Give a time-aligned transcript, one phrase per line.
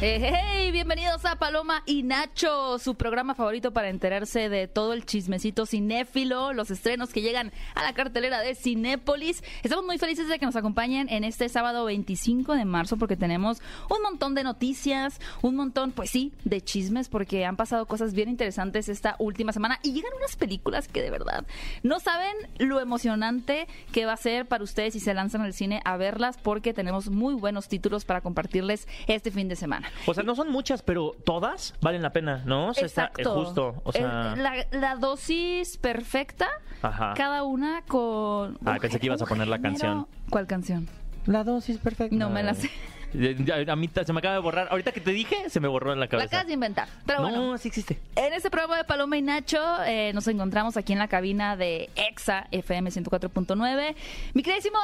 [0.00, 5.04] Hey, hey, bienvenidos a Paloma y Nacho, su programa favorito para enterarse de todo el
[5.04, 9.42] chismecito cinéfilo, los estrenos que llegan a la cartelera de Cinépolis.
[9.64, 13.60] Estamos muy felices de que nos acompañen en este sábado 25 de marzo porque tenemos
[13.90, 18.28] un montón de noticias, un montón, pues sí, de chismes porque han pasado cosas bien
[18.28, 21.44] interesantes esta última semana y llegan unas películas que de verdad
[21.82, 25.80] no saben lo emocionante que va a ser para ustedes si se lanzan al cine
[25.84, 29.87] a verlas porque tenemos muy buenos títulos para compartirles este fin de semana.
[30.06, 32.68] O sea, no son muchas, pero todas valen la pena, ¿no?
[32.68, 33.20] O sea, está- Exacto.
[33.40, 33.80] eh, justo.
[33.84, 36.48] O sea, El- la, la dosis perfecta,
[36.82, 37.14] Ajá.
[37.16, 38.58] cada una con.
[38.64, 39.72] Ah, un pensé que ibas a poner la género.
[39.72, 40.06] canción.
[40.30, 40.88] ¿Cuál canción?
[41.26, 42.16] la dosis perfecta.
[42.16, 42.70] No me la sé.
[43.12, 44.68] Ya, A mí se me acaba de borrar.
[44.70, 46.26] Ahorita que te dije, se me borró en la La cabeza.
[46.28, 46.88] acabas de inventar.
[47.06, 47.52] Pero bueno.
[47.52, 47.98] No, sí existe.
[48.16, 51.88] En este programa de Paloma y Nacho eh, nos encontramos aquí en la cabina de
[51.96, 53.94] EXA FM 104.9.
[54.34, 54.78] Mi queridísimo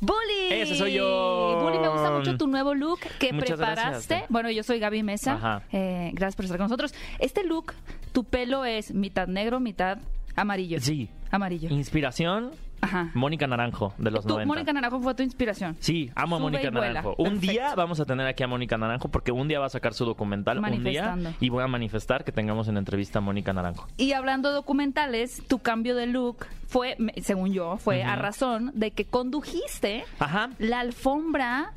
[0.00, 0.48] Bully.
[0.50, 1.58] Ese soy yo.
[1.62, 4.14] Bully, me gusta mucho tu nuevo look que Muchas preparaste.
[4.14, 4.30] gracias.
[4.30, 5.34] Bueno, yo soy Gaby Mesa.
[5.34, 5.62] Ajá.
[5.72, 6.94] Eh, gracias por estar con nosotros.
[7.18, 7.72] Este look,
[8.12, 9.98] tu pelo es mitad negro, mitad
[10.36, 10.80] amarillo.
[10.80, 11.08] Sí.
[11.30, 11.68] Amarillo.
[11.70, 12.50] Inspiración,
[12.84, 13.10] Ajá.
[13.14, 14.46] Mónica Naranjo, de los Tú, 90.
[14.46, 15.76] Mónica Naranjo fue tu inspiración.
[15.80, 16.70] Sí, amo a Mónica.
[16.70, 17.14] Naranjo.
[17.18, 19.94] Un día vamos a tener aquí a Mónica Naranjo porque un día va a sacar
[19.94, 23.86] su documental, un día, y voy a manifestar que tengamos en entrevista a Mónica Naranjo.
[23.96, 28.90] Y hablando de documentales, tu cambio de look fue, según yo, fue a razón de
[28.90, 30.50] que condujiste Ajá.
[30.58, 31.72] la alfombra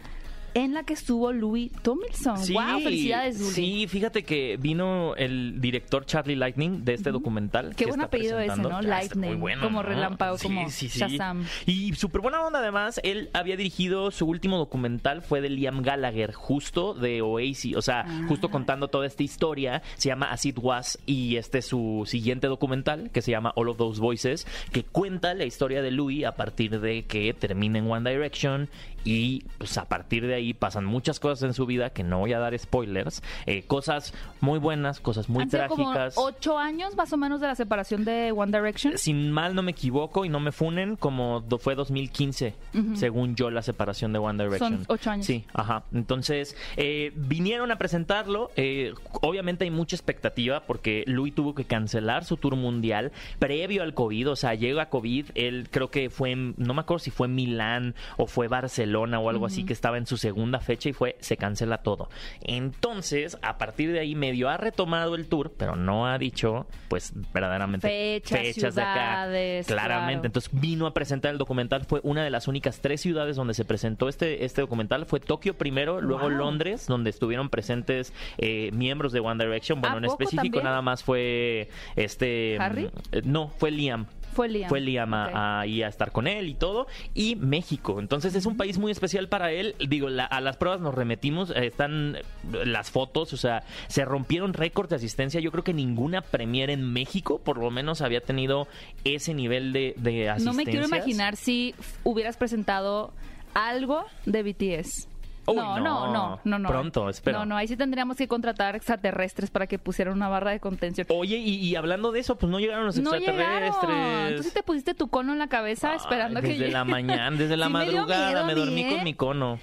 [0.57, 2.35] en la que estuvo Louis Tomlinson.
[2.53, 3.53] wow, felicidades, Louis.
[3.53, 7.75] Sí, fíjate que vino el director Charlie Lightning de este documental.
[7.75, 8.55] Qué buen apellido ese.
[8.61, 8.69] ¿no?
[8.69, 9.87] Está Lightning, muy bueno, como ¿no?
[9.89, 10.99] relámpago, Sí, como sí, sí.
[10.99, 11.45] Shazam.
[11.67, 16.33] Y súper buena onda además, él había dirigido su último documental, fue de Liam Gallagher,
[16.33, 18.25] justo de Oasis, o sea, Ah.
[18.27, 22.47] justo contando toda esta historia, se llama As It Was y este es su siguiente
[22.47, 26.35] documental que se llama All of Those Voices, que cuenta la historia de Louis a
[26.35, 28.69] partir de que termina en One Direction
[29.07, 32.33] y pues a partir de ahí pasan muchas cosas en su vida que no voy
[32.33, 36.15] a dar spoilers, eh, cosas muy buenas, cosas muy Han sido como trágicas.
[36.17, 38.97] ocho años más o menos de la separación de One Direction.
[38.97, 42.53] Sin mal no me equivoco y no me funen, como do- fue 2015,
[42.95, 44.77] según yo, la separación de One Direction.
[44.79, 45.25] Son ocho años.
[45.25, 45.83] Sí, ajá.
[45.93, 48.51] Entonces, eh, vinieron a presentarlo.
[48.57, 53.93] eh, obviamente hay mucha expectativa porque Louis tuvo que cancelar su tour mundial previo al
[53.93, 54.31] COVID.
[54.31, 57.35] O sea, llega COVID, él creo que fue, en- no me acuerdo si fue en
[57.35, 61.15] Milán o fue Barcelona o algo así, que estaba en su segunda fecha y fue,
[61.19, 62.09] se cancela todo.
[62.41, 67.13] Entonces, a partir de ahí medio ha retomado el tour, pero no ha dicho, pues,
[67.33, 68.93] verdaderamente Fechas, de acá.
[68.93, 70.13] ciudades, Claramente.
[70.13, 70.25] claro.
[70.25, 71.85] Entonces vino a presentar el documental.
[71.85, 75.05] Fue una de las únicas tres ciudades donde se presentó este, este documental.
[75.05, 76.29] Fue Tokio primero, luego Wow.
[76.37, 79.79] Londres, donde estuvieron presentes eh, miembros de One Direction.
[79.81, 80.63] Bueno, ¿A en específico también?
[80.65, 82.57] nada más fue este.
[82.59, 82.85] ¿Harry?
[82.85, 84.07] mm, eh, No, fue Liam.
[84.33, 84.69] Fue Liam.
[84.69, 86.87] Fue Liam a- a- ahí a estar con él y todo.
[87.13, 87.99] Y México.
[87.99, 89.75] Entonces es un país muy especial para él.
[89.87, 91.49] Digo, la- a las pruebas nos remetimos.
[91.51, 92.17] eh, están
[92.65, 93.33] las fotos.
[93.33, 95.39] O sea, se rompieron récords de asistencia.
[95.41, 98.67] Yo creo que ninguna premier en México, por lo menos, había tenido
[99.03, 100.51] ese nivel de, de asistencia.
[100.51, 101.73] No me quiero imaginar si
[102.03, 103.13] hubieras presentado
[103.53, 105.07] algo de BTS.
[105.47, 106.11] Uy, no, no, no.
[106.11, 106.69] no, no, no.
[106.69, 107.39] Pronto, espero.
[107.39, 111.07] No, no, ahí sí tendríamos que contratar extraterrestres para que pusieran una barra de contención.
[111.09, 113.89] Oye, y, y hablando de eso, pues no llegaron los No extraterrestres.
[113.89, 114.35] llegaron.
[114.37, 116.71] Tú sí te pusiste tu cono en la cabeza esperando que desde llegue.
[116.73, 118.89] la mañana, desde la Sí me dio madrugada, miedo me dormí ¿eh?
[118.95, 119.59] con mi cono.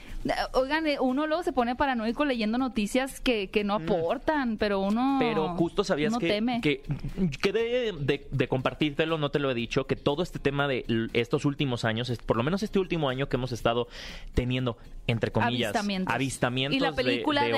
[0.54, 5.02] Oigan, eh, uno luego se pone paranoico leyendo noticias que, que no aportan, pero uno.
[5.02, 5.18] Mm.
[5.18, 6.60] Pero justo sabías uno que, teme.
[6.62, 6.80] que
[7.42, 11.44] quedé de, de compartírtelo, no te lo he dicho, que todo este tema de estos
[11.44, 13.86] últimos años, por lo menos este último año que hemos estado
[14.34, 16.14] teniendo, entre comillas, Avistamientos.
[16.14, 17.54] avistamientos Y la de- película de, de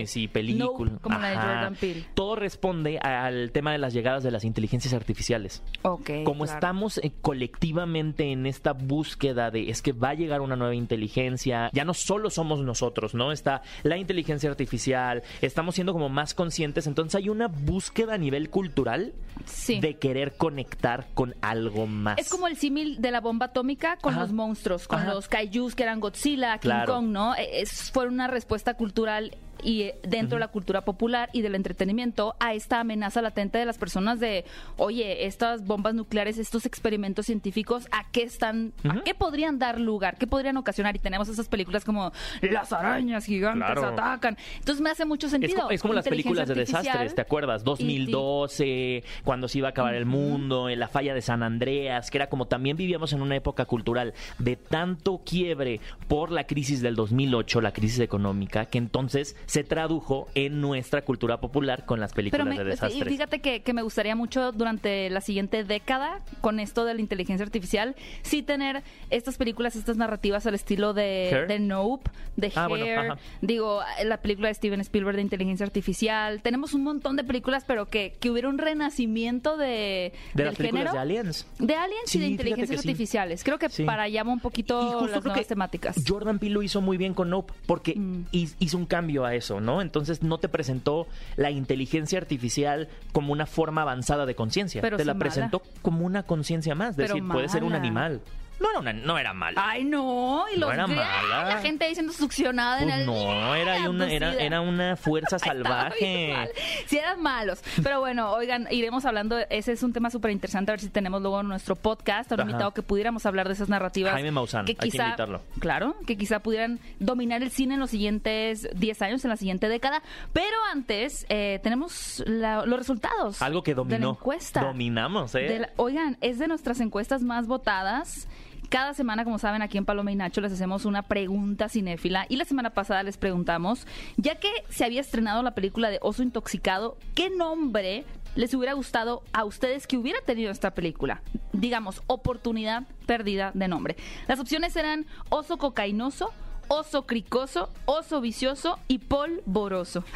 [0.00, 0.94] ovnis y películas.
[1.00, 2.04] Como la de Jordan Peele.
[2.14, 5.62] Todo responde al tema de las llegadas de las inteligencias artificiales.
[5.82, 6.56] Ok, Como claro.
[6.58, 11.70] estamos eh, colectivamente en esta búsqueda de es que va a llegar una nueva inteligencia,
[11.72, 13.32] ya no solo somos nosotros, ¿no?
[13.32, 18.50] Está la inteligencia artificial, estamos siendo como más conscientes, entonces hay una búsqueda a nivel
[18.50, 19.14] cultural
[19.44, 19.80] Sí.
[19.80, 22.18] de querer conectar con algo más.
[22.18, 24.22] Es como el símil de la bomba atómica con Ajá.
[24.22, 25.14] los monstruos, con Ajá.
[25.14, 26.94] los kaijus que eran Godzilla, King Claro.
[26.94, 27.34] Kong, ¿no?
[27.36, 31.54] Eh, Es, fue una respuesta cultural y eh, dentro de la cultura popular y del
[31.54, 34.44] entretenimiento a esta amenaza latente de las personas de,
[34.76, 40.16] oye, estas bombas nucleares, estos experimentos científicos, ¿a qué están, a qué podrían dar lugar?
[40.18, 40.94] ¿Qué podrían ocasionar?
[40.96, 42.12] Y tenemos esas películas como
[42.42, 43.86] Las arañas gigantes Claro.
[43.88, 44.36] atacan.
[44.58, 45.70] Entonces me hace mucho sentido.
[45.70, 47.64] es como las películas de desastres, ¿te acuerdas?
[47.64, 52.18] 2012, cuando se iba a acabar el mundo, en la falla de San Andreas, que
[52.18, 56.94] era como también vivíamos en una época cultural de tanto quiebre por la crisis del
[56.96, 62.44] 2008, la crisis económica, que entonces se tradujo en nuestra cultura popular con las películas
[62.44, 63.08] Pero me- de desastres.
[63.08, 67.44] fíjate que, que me gustaría mucho durante la siguiente década, con esto de la inteligencia
[67.44, 72.84] artificial, sí tener estas películas, estas narrativas al estilo de, de Nope, de Ah, bueno,
[72.84, 73.18] Hair, ajá.
[73.40, 76.42] digo, la película de Steven Spielberg de inteligencia artificial.
[76.42, 80.54] Tenemos un montón de películas, pero que, que hubiera un renacimiento de, de del las
[80.56, 80.92] películas género.
[80.94, 81.46] de Aliens.
[81.58, 82.88] De aliens Sí, y de inteligencias que sí.
[82.88, 83.44] artificiales.
[83.44, 83.84] Creo que Sí.
[83.84, 85.96] para allá va un poquito las nuevas temáticas.
[86.06, 88.24] Jordan Peele lo hizo muy bien con Nope porque Mm.
[88.32, 89.80] hi- hizo un cambio a eso, ¿no?
[89.82, 91.06] Entonces no te presentó
[91.36, 94.82] la inteligencia artificial como una forma avanzada de conciencia.
[94.82, 95.18] Te la mala.
[95.18, 96.96] presentó como una conciencia más.
[96.96, 98.20] Pero decir, puede ser un animal.
[98.58, 99.62] No era, una, no era mala.
[99.64, 101.44] Ay, no, y No era mala.
[101.48, 105.38] la gente ahí siendo succionada en Pues el no, era, una, era, era una fuerza
[105.38, 106.32] salvaje.
[106.34, 106.48] mal.
[106.86, 107.62] Sí, eran malos.
[107.82, 109.36] Pero bueno, oigan, iremos hablando.
[109.50, 110.72] Ese es un tema súper interesante.
[110.72, 113.54] A ver si tenemos luego en nuestro podcast a un invitado que pudiéramos hablar de
[113.54, 114.12] esas narrativas.
[114.14, 115.42] Jaime Maussan, hay que invitarlo.
[115.60, 119.68] Claro, que quizá pudieran dominar el cine en los siguientes 10 años, en la siguiente
[119.68, 120.02] década.
[120.32, 123.42] Pero antes, eh, tenemos la- los resultados.
[123.42, 124.10] Algo que De la dominó.
[124.12, 124.60] encuesta.
[124.62, 125.58] Dominamos, ¿eh?
[125.58, 128.26] La- oigan, es de nuestras encuestas más votadas.
[128.68, 132.26] Cada semana, como saben, aquí en Paloma y Nacho les hacemos una pregunta cinéfila.
[132.28, 133.86] Y la semana pasada les preguntamos,
[134.16, 138.04] ya que se había estrenado la película de Oso Intoxicado, ¿qué nombre
[138.34, 141.22] les hubiera gustado a ustedes que hubiera tenido esta película?
[141.52, 143.96] Digamos, oportunidad perdida de nombre.
[144.26, 146.32] Las opciones eran Oso Cocainoso,
[146.68, 150.04] Oso Cricoso, Oso Vicioso y Polvoroso.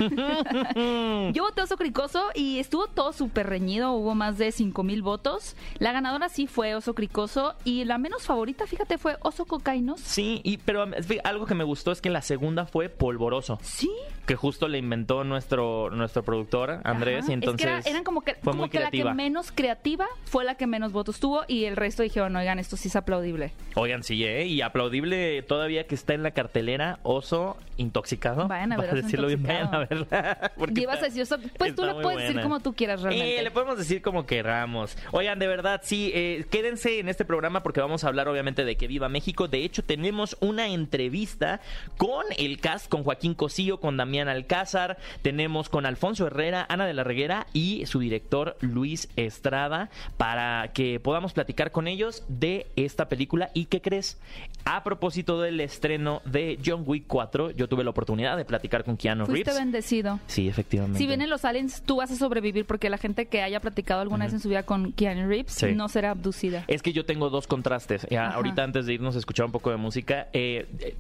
[1.33, 5.57] Yo voté Oso Cricoso y estuvo todo súper reñido, hubo más de 5 mil votos.
[5.79, 10.03] La ganadora sí fue Oso Cricoso y la menos favorita, fíjate, fue Oso Cocainoso.
[10.05, 10.87] Sí, y, pero
[11.25, 13.59] algo que me gustó es que la segunda fue polvoroso.
[13.63, 13.91] Sí.
[14.27, 17.33] que justo le inventó nuestro nuestro productor Andrés Ajá.
[17.33, 19.11] y entonces es que era- eran como que, fue como muy que la creativa.
[19.11, 22.77] que menos creativa fue la que menos votos tuvo y el resto dijeron, oigan, esto
[22.77, 23.53] sí es aplaudible.
[23.75, 24.47] Oigan, sí, ¿eh?
[24.47, 28.49] y aplaudible todavía que está en la cartelera Oso Intoxicado.
[28.49, 30.53] Vayan a ver Para decirlo bien, vayan a verla.
[30.59, 33.03] porque Y ibas a está- decir eso, pues tú muy puedes decir como tú quieras
[33.03, 33.39] realmente.
[33.39, 34.97] Eh, le podemos decir como queramos.
[35.13, 38.77] Oigan, de verdad, sí, eh, quédense en este programa porque vamos a hablar obviamente de
[38.77, 39.49] que viva México.
[39.49, 41.61] De hecho, tenemos una entrevista
[41.97, 46.95] con el cast, con Joaquín Cosío, con Damián Alcázar, tenemos con Alfonso Herrera, Ana de
[46.95, 53.09] la Reguera y su director Luis Estrada para que podamos platicar con ellos de esta
[53.09, 53.51] película.
[53.55, 54.19] ¿Y qué crees?
[54.65, 58.97] A propósito del estreno de John Wick 4, yo tuve la oportunidad de platicar con
[58.97, 59.59] Keanu Fuiste Reeves.
[59.65, 60.21] bendecido.
[60.27, 60.99] Sí, efectivamente.
[60.99, 64.25] Si vienen los aliens, tú vas a sobrevivir porque la gente que haya platicado alguna
[64.27, 65.73] vez en su vida con Keanu Reeves Sí.
[65.75, 66.65] no será abducida.
[66.69, 68.07] Es que yo tengo dos contrastes.
[68.11, 68.37] Ya, Ajá.
[68.37, 70.29] ahorita antes de irnos a escuchar un poco de música.
[70.33, 70.97] eh, eh,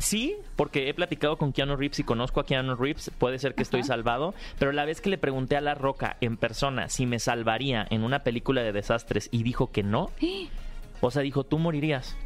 [0.00, 3.64] Sí, porque he platicado con Keanu Reeves y conozco a Keanu Reeves, puede ser que
[3.64, 3.88] estoy Ajá.
[3.88, 7.84] salvado, pero la vez que le pregunté a La Roca en persona si me salvaría
[7.90, 10.10] en una película de desastres y dijo que no,
[11.00, 12.16] o sea, dijo, tú morirías.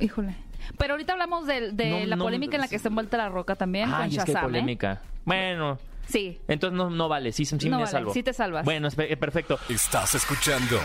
[0.00, 0.34] Híjole.
[0.78, 3.28] Pero ahorita hablamos de, de No, la no, polémica en la que está envuelta la
[3.28, 4.40] roca también con Ay, es que hay ¿eh?
[4.40, 5.02] polémica.
[5.24, 6.38] Bueno, Sí.
[6.48, 8.12] entonces no, no vale, sí, sí No me vale, salvo.
[8.12, 8.64] sí te salvas.
[8.64, 9.58] Bueno, eh, perfecto.
[9.68, 10.78] Estás escuchando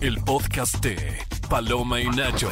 [0.00, 1.18] el podcast de
[1.48, 2.50] Paloma y Nacho.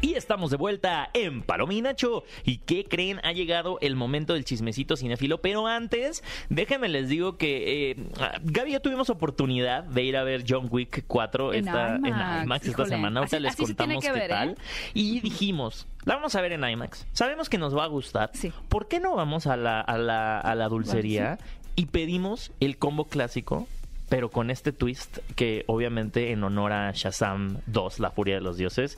[0.00, 2.22] Y estamos de vuelta en Paloma y Nacho.
[2.44, 3.18] ¿Y qué creen?
[3.24, 5.40] Ha llegado el momento del chismecito cinéfilo.
[5.40, 7.96] Pero antes, déjenme les digo que eh,
[8.44, 12.06] Gaby y yo tuvimos oportunidad de ir a ver John Wick 4 En esta, en
[12.44, 13.20] IMAX, esta semana.
[13.20, 14.50] Ahorita Así- les contamos qué ver, tal.
[14.50, 14.54] ¿eh?
[14.94, 17.04] Y dijimos, la vamos a ver en IMAX.
[17.12, 18.30] Sabemos que nos va a gustar.
[18.34, 18.52] Sí.
[18.68, 21.38] ¿Por qué no vamos a la, a la, a la dulcería
[21.74, 23.66] y pedimos el combo clásico?
[24.08, 28.56] Pero con este twist que obviamente en honor a Shazam 2, La Furia de los
[28.56, 28.96] Dioses,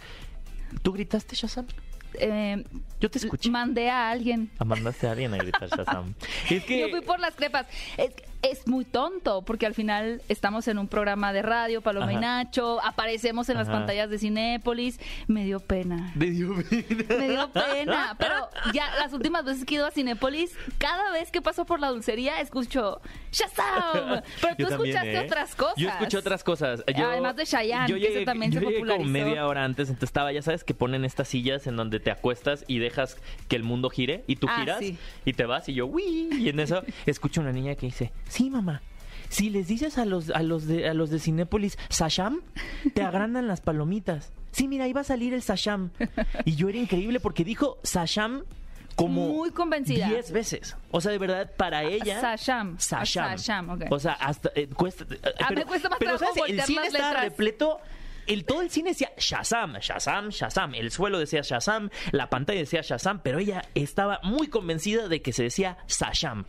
[0.83, 1.67] ¿Tú gritaste Shazam?
[2.15, 2.65] Eh,
[3.01, 3.51] Yo te escuché.
[3.51, 4.51] mandé a alguien.
[4.59, 6.15] Ah, Mandaste a alguien a gritar Shazam.
[6.51, 6.81] Es que...
[6.81, 7.67] Yo fui por las crepas.
[7.97, 8.11] Es,
[8.43, 12.17] es muy tonto porque al final estamos en un programa de radio, Paloma y.
[12.17, 14.99] Nacho, aparecemos en las pantallas de Cinépolis.
[15.27, 16.13] Me dio pena.
[16.15, 17.17] Me dio pena.
[17.19, 18.35] Me dio pena, pero
[18.73, 21.89] ya las últimas veces que he ido a Cinépolis, cada vez que paso por la
[21.89, 23.01] dulcería escucho
[23.33, 24.23] Shazam.
[24.41, 25.21] Pero tú también, escuchaste ¿eh?
[25.27, 25.75] otras cosas.
[25.77, 26.83] Yo escuché otras cosas.
[26.97, 29.11] Yo- Además de Chayanne, yo que ese también yo se llegué como popularizó.
[29.13, 32.65] media hora antes, entonces estaba, ya sabes, que ponen estas sillas en donde te acuestas
[32.67, 33.17] y dejas
[33.49, 34.99] que el mundo gire y tú Ah, giras sí.
[35.25, 38.49] y te vas y yo, uy, y en eso escucho una niña que dice, sí,
[38.51, 38.81] mamá.
[39.29, 42.41] Si les dices a los, a los de a los de Cinépolis Sasham,
[42.95, 44.33] te agrandan las palomitas.
[44.51, 45.91] Sí, mira, va a salir el Sasham.
[46.45, 48.43] Y yo era increíble porque dijo Sasham
[48.97, 50.09] como Muy convencida.
[50.09, 50.77] 10 veces.
[50.91, 52.21] O sea, de verdad, para ella.
[52.21, 52.77] Sasham.
[52.79, 53.39] Sasham.
[53.39, 53.85] Sasham, ok.
[53.91, 55.05] O sea, hasta eh, cuesta.
[55.09, 56.53] eh, Ah, me cuesta más pero trabajo ¿sabes?
[56.53, 57.21] El cine letras.
[57.23, 57.79] repleto.
[58.27, 60.75] El, todo el cine decía Shazam, Shazam, Shazam.
[60.75, 65.33] El suelo decía Shazam, la pantalla decía Shazam, pero ella estaba muy convencida de que
[65.33, 66.45] se decía Sasham.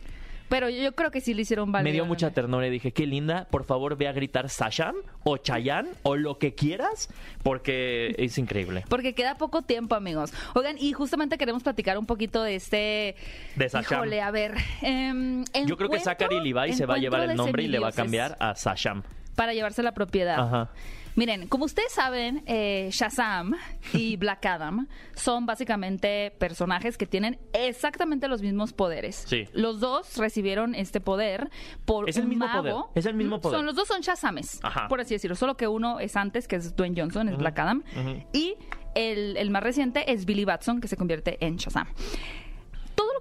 [0.52, 1.84] Pero yo creo que sí le hicieron valer.
[1.84, 4.94] Me dio mucha ternura y dije, qué linda, por favor ve a gritar Sasham
[5.24, 7.08] o Chayanne o lo que quieras,
[7.42, 8.84] porque es increíble.
[8.90, 10.30] Porque queda poco tiempo, amigos.
[10.54, 13.16] Oigan, y justamente queremos platicar un poquito de este.
[13.56, 14.00] De Sasham.
[14.00, 14.54] Híjole, a ver.
[14.82, 17.88] em, Yo creo que Zachary Levi se va a llevar el nombre y le va
[17.88, 19.02] a cambiar a Sasham.
[19.34, 20.38] Para llevarse la propiedad.
[20.38, 20.70] Ajá.
[21.14, 23.54] Miren, como ustedes saben, eh, Shazam
[23.92, 29.24] y Black Adam son básicamente personajes que tienen exactamente los mismos poderes.
[29.26, 29.46] Sí.
[29.52, 31.50] Los dos recibieron este poder
[31.84, 32.62] por Es el un mismo mago.
[32.62, 33.58] poder, es el mismo poder.
[33.58, 34.88] Son, los dos son Shazames, Ajá.
[34.88, 35.36] por así decirlo.
[35.36, 37.82] Solo que uno es antes, que es Dwayne Johnson, es Black Adam.
[38.32, 38.54] Y
[38.94, 41.86] el, el más reciente es Billy Batson, que se convierte en Shazam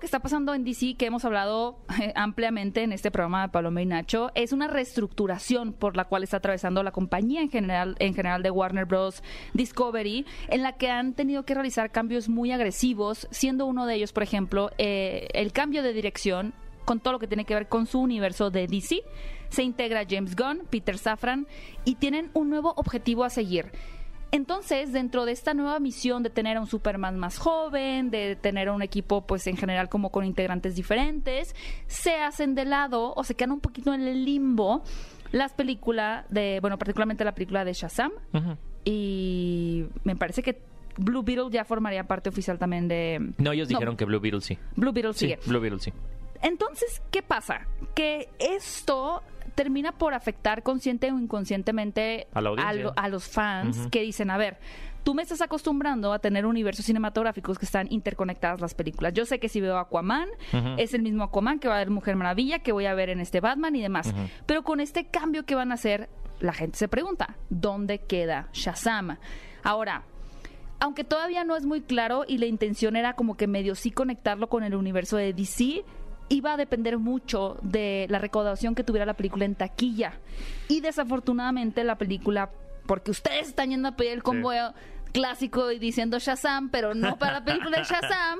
[0.01, 3.83] que está pasando en DC, que hemos hablado eh, ampliamente en este programa de Paloma
[3.83, 8.15] y Nacho, es una reestructuración por la cual está atravesando la compañía en general, en
[8.15, 9.21] general de Warner Bros.
[9.53, 14.11] Discovery, en la que han tenido que realizar cambios muy agresivos, siendo uno de ellos,
[14.11, 17.85] por ejemplo, eh, el cambio de dirección con todo lo que tiene que ver con
[17.85, 19.03] su universo de DC.
[19.49, 21.45] Se integra James Gunn, Peter Safran
[21.85, 23.71] y tienen un nuevo objetivo a seguir.
[24.31, 28.69] Entonces, dentro de esta nueva misión de tener a un Superman más joven, de tener
[28.69, 31.53] a un equipo, pues en general como con integrantes diferentes,
[31.87, 34.83] se hacen de lado o se quedan un poquito en el limbo
[35.31, 38.11] las películas de, bueno, particularmente la película de Shazam
[38.83, 40.61] y me parece que
[40.97, 43.33] Blue Beetle ya formaría parte oficial también de...
[43.37, 44.57] No, ellos dijeron que Blue Beetle sí.
[44.75, 45.39] Blue Beetle Sí, sigue.
[45.45, 45.93] Blue Beetle sí.
[46.41, 47.67] Entonces, ¿qué pasa?
[47.93, 49.21] Que esto
[49.55, 52.27] termina por afectar consciente o inconscientemente
[52.61, 54.57] A lo- a los fans que dicen, a ver,
[55.03, 59.13] tú me estás acostumbrando a tener universos cinematográficos que están interconectadas las películas.
[59.13, 60.27] Yo sé que si veo Aquaman,
[60.77, 63.19] es el mismo Aquaman que va a ver Mujer Maravilla, que voy a ver en
[63.19, 64.13] este Batman y demás.
[64.45, 69.17] Pero con este cambio que van a hacer, la gente se pregunta, ¿dónde queda Shazam?
[69.63, 70.03] Ahora,
[70.79, 74.49] aunque todavía no es muy claro y la intención era como que medio sí conectarlo
[74.49, 75.83] con el universo de DC,
[76.31, 80.13] iba a depender mucho de la recaudación que tuviera la película en taquilla.
[80.69, 82.51] Y desafortunadamente la película,
[82.87, 84.51] porque ustedes están yendo a pedir el combo
[85.11, 88.39] clásico y diciendo Shazam, pero no para la película de Shazam,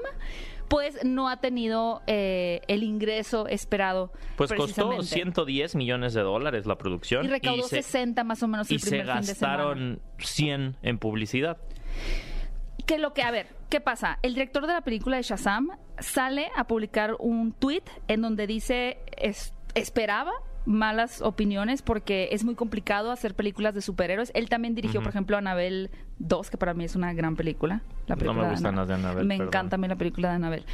[0.70, 4.14] pues no ha tenido eh, el ingreso esperado.
[4.38, 5.08] Pues costó precisamente.
[5.14, 7.26] 110 millones de dólares la producción.
[7.26, 9.58] Y recaudó se- 60 más o menos el y se primer fin de semana.
[9.58, 11.58] gastaron 100 en publicidad.
[12.86, 14.20] que lo que, a ver, ¿qué pasa?
[14.22, 19.00] El director de la película de Shazam sale a publicar un tweet en donde dice,
[19.18, 20.32] es- esperaba
[20.66, 24.32] malas opiniones porque es muy complicado hacer películas de superhéroes.
[24.36, 27.82] Él también dirigió, por ejemplo, Anabel 2, que para mí es una gran película.
[28.06, 29.48] La No me gustan las de Annabelle, Me perdón.
[29.48, 30.66] encanta a mí la película de Anabel.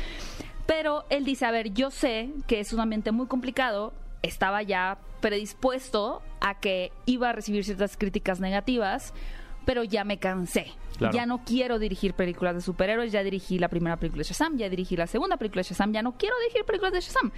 [0.66, 4.98] Pero él dice, a ver, yo sé que es un ambiente muy complicado, estaba ya
[5.22, 9.14] predispuesto a que iba a recibir ciertas críticas negativas,
[9.68, 10.68] pero ya me cansé.
[10.98, 11.14] Claro.
[11.14, 14.68] Ya no quiero dirigir películas de superhéroes, ya dirigí la primera película de Shazam, ya
[14.70, 17.32] dirigí la segunda película de Shazam, ya no quiero dirigir películas de Shazam.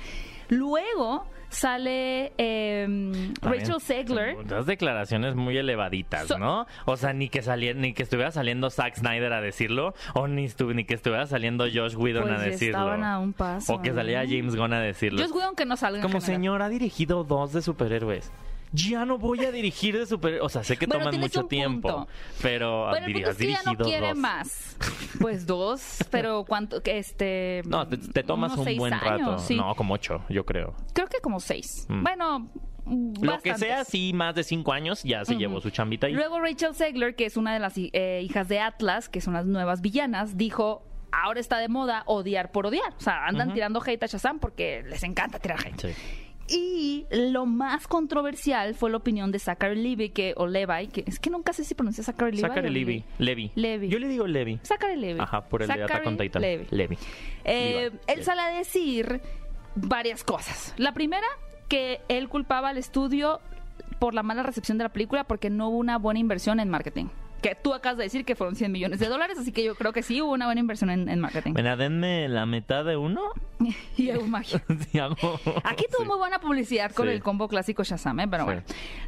[0.47, 4.35] Luego sale eh, Rachel Zegler.
[4.37, 6.67] Unas declaraciones muy elevaditas, So- ¿no?
[6.85, 10.45] O sea, ni que saliera, ni que estuviera saliendo Zack Snyder a decirlo, o ni,
[10.45, 12.77] estu- ni que estuviera saliendo Josh Whedon Pues a decirlo.
[12.79, 14.23] estaban a un paso, o que saliera.
[14.27, 15.21] James Gunn a decirlo.
[15.21, 18.31] Joss Whedon que no salga Como señor, ha dirigido dos de superhéroes.
[18.71, 20.45] Ya no voy a dirigir de superhéroes.
[20.45, 21.87] O sea, sé que Bueno, toman mucho tiempo.
[21.87, 22.07] punto.
[22.41, 24.17] Pero Bueno, el diri- punto has es que ya no quiere dos.
[24.17, 24.77] más.
[25.19, 27.61] Pues dos, pero cuánto, este...
[27.65, 29.37] No, te, te tomas un buen años, rato.
[29.39, 29.55] sí.
[29.55, 30.75] No, como ocho, yo creo.
[30.93, 31.85] Creo que como seis.
[31.89, 32.03] Mm.
[32.03, 32.49] Bueno,
[33.21, 36.13] Lo que sea, sí, más de cinco años, ya se llevó su chambita ahí.
[36.13, 39.45] Luego Rachel Zegler, que es una de las eh, hijas de Atlas, que son las
[39.45, 42.93] nuevas villanas, dijo, ahora está de moda odiar por odiar.
[42.97, 45.79] O sea, andan tirando hate a Shazam porque les encanta tirar hate.
[45.81, 45.95] Sí.
[46.51, 51.19] Y lo más controversial fue la opinión de Zachary Levy, que, o Levi, que es
[51.19, 52.41] que nunca sé si pronuncia Zachary Levi.
[52.41, 53.03] Zachary o Levi.
[53.17, 53.51] Levi.
[53.55, 53.89] Levi.
[53.89, 54.59] Yo le digo Levi.
[54.63, 55.19] Zachary Levy.
[55.19, 56.41] Ajá, por el de Zachary Attack on Titan.
[56.41, 56.65] Levi.
[56.71, 56.97] Levi.
[57.43, 57.97] Eh, Levi.
[58.07, 59.21] él sale a decir
[59.75, 60.73] varias cosas.
[60.77, 61.27] La primera,
[61.67, 63.39] que él culpaba al estudio
[63.99, 67.05] por la mala recepción de la película porque no hubo una buena inversión en marketing.
[67.41, 69.93] Que tú acabas de decir que fueron 100 millones de dólares, así que yo creo
[69.93, 71.53] que sí hubo una buena inversión en, en marketing.
[71.55, 73.21] Mira, denme la mitad de uno.
[73.97, 74.61] y hago magia.
[74.91, 75.15] Sí, hago-
[75.63, 76.07] Aquí tuvo Sí.
[76.07, 77.13] muy buena publicidad con Sí.
[77.13, 78.27] el combo clásico Shazam, ¿eh?
[78.27, 78.61] pero bueno.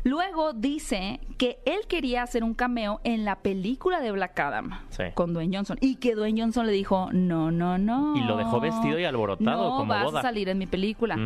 [0.04, 4.72] Luego dice que él quería hacer un cameo en la película de Black Adam
[5.14, 8.16] con Dwayne Johnson y que Dwayne Johnson le dijo, no, no, no.
[8.18, 10.20] Y lo dejó vestido y alborotado, no como vas boda.
[10.20, 11.18] a salir en mi película.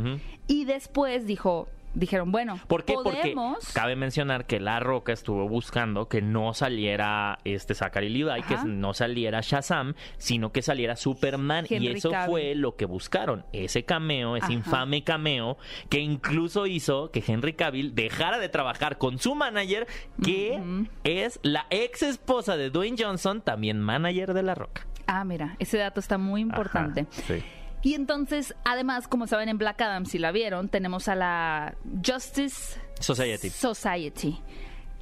[0.47, 2.93] Y después dijo, dijeron, bueno, ¿Por qué?
[2.93, 3.57] podemos...
[3.59, 8.55] Porque cabe mencionar que La Roca estuvo buscando que no saliera este Zachary Levi, que
[8.55, 8.65] Ajá.
[8.65, 11.65] no saliera Shazam, sino que saliera Superman.
[11.69, 12.29] y eso Cavill.
[12.29, 13.45] fue lo que buscaron.
[13.53, 14.53] Ese cameo, ese Ajá.
[14.53, 15.57] infame cameo,
[15.89, 19.87] que incluso hizo que Henry Cavill dejara de trabajar con su manager,
[20.23, 20.61] que
[21.03, 24.85] es la ex esposa de Dwayne Johnson, también manager de La Roca.
[25.07, 27.01] Ah, mira, ese dato está muy importante.
[27.11, 27.43] Ajá, sí.
[27.85, 32.79] Y entonces, además, como saben, en Black Adam, si la vieron, tenemos a la Justice
[32.99, 33.51] Society.
[33.51, 34.41] Society.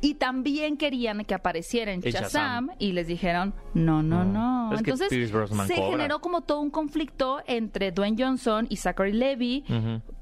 [0.04, 2.70] Y también querían que apareciera en Shazam, Shazam.
[2.78, 4.70] y les dijeron, no, no, No.
[4.70, 4.78] no.
[4.78, 5.90] Entonces se cobra.
[5.92, 9.64] generó como todo un conflicto entre Dwayne Johnson y Zachary Levy,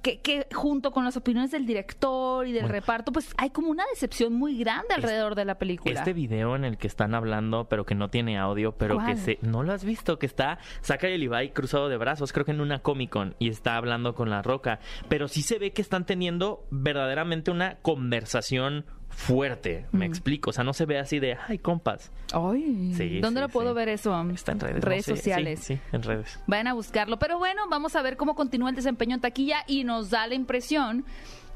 [0.03, 2.73] que, que junto con las opiniones del director y del Bueno.
[2.75, 5.93] reparto, pues hay como una decepción muy grande alrededor de la película.
[5.99, 9.07] Este video en el que están hablando, pero que no tiene audio, pero ¿Cuál?
[9.07, 9.39] que se...
[9.41, 10.19] ¿No lo has visto?
[10.19, 13.77] Que está Zachary Levi cruzado de brazos, creo que en una Comic Con, y está
[13.77, 14.79] hablando con La Roca.
[15.09, 20.49] Pero sí se ve que están teniendo verdaderamente una conversación fuerte, me explico.
[20.49, 22.11] O sea, no se ve así de, ay, compas.
[22.33, 23.75] Ay, Sí, ¿dónde sí, lo puedo sí.
[23.75, 24.29] ver eso?
[24.31, 24.83] Está en redes.
[24.83, 25.59] Redes sociales.
[25.61, 26.39] Sí, en redes.
[26.47, 27.19] Vayan a buscarlo.
[27.19, 30.35] Pero bueno, vamos a ver cómo continúa el desempeño en taquilla y nos da la
[30.35, 31.05] impresión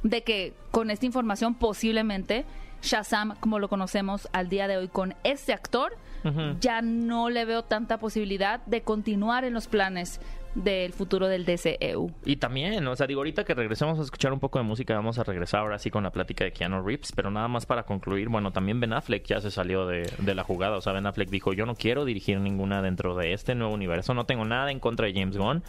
[0.03, 2.45] de que con esta información posiblemente
[2.81, 5.97] Shazam, como lo conocemos al día de hoy con este actor,
[6.59, 10.19] Ya no le veo tanta posibilidad de continuar en los planes
[10.55, 12.11] del futuro del DCEU.
[12.23, 15.19] Y también, o sea, digo, ahorita que regresemos a escuchar un poco de música, vamos
[15.19, 18.29] a regresar ahora sí con la plática de Keanu Reeves, pero nada más para concluir,
[18.29, 21.29] bueno, también Ben Affleck ya se salió de, de la jugada, o sea, Ben Affleck
[21.29, 24.79] dijo, yo no quiero dirigir ninguna dentro de este nuevo universo, no tengo nada en
[24.79, 25.61] contra de James Gunn.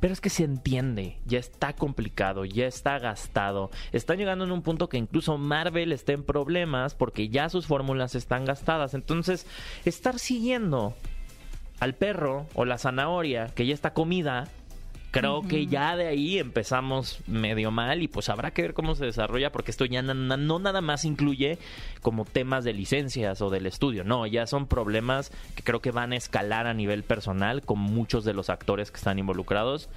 [0.00, 3.70] Pero es que se entiende, ya está complicado, ya está gastado.
[3.92, 8.14] Están llegando en un punto que incluso Marvel está en problemas porque ya sus fórmulas
[8.14, 8.94] están gastadas.
[8.94, 9.46] Entonces,
[9.84, 10.94] estar siguiendo
[11.80, 14.48] al perro o la zanahoria que ya está comida,
[15.10, 19.06] creo que ya de ahí empezamos medio mal y pues habrá que ver cómo se
[19.06, 21.58] desarrolla porque esto ya na- na- no nada más incluye
[22.02, 26.12] como temas de licencias o del estudio, no, ya son problemas que creo que van
[26.12, 29.88] a escalar a nivel personal con muchos de los actores que están involucrados.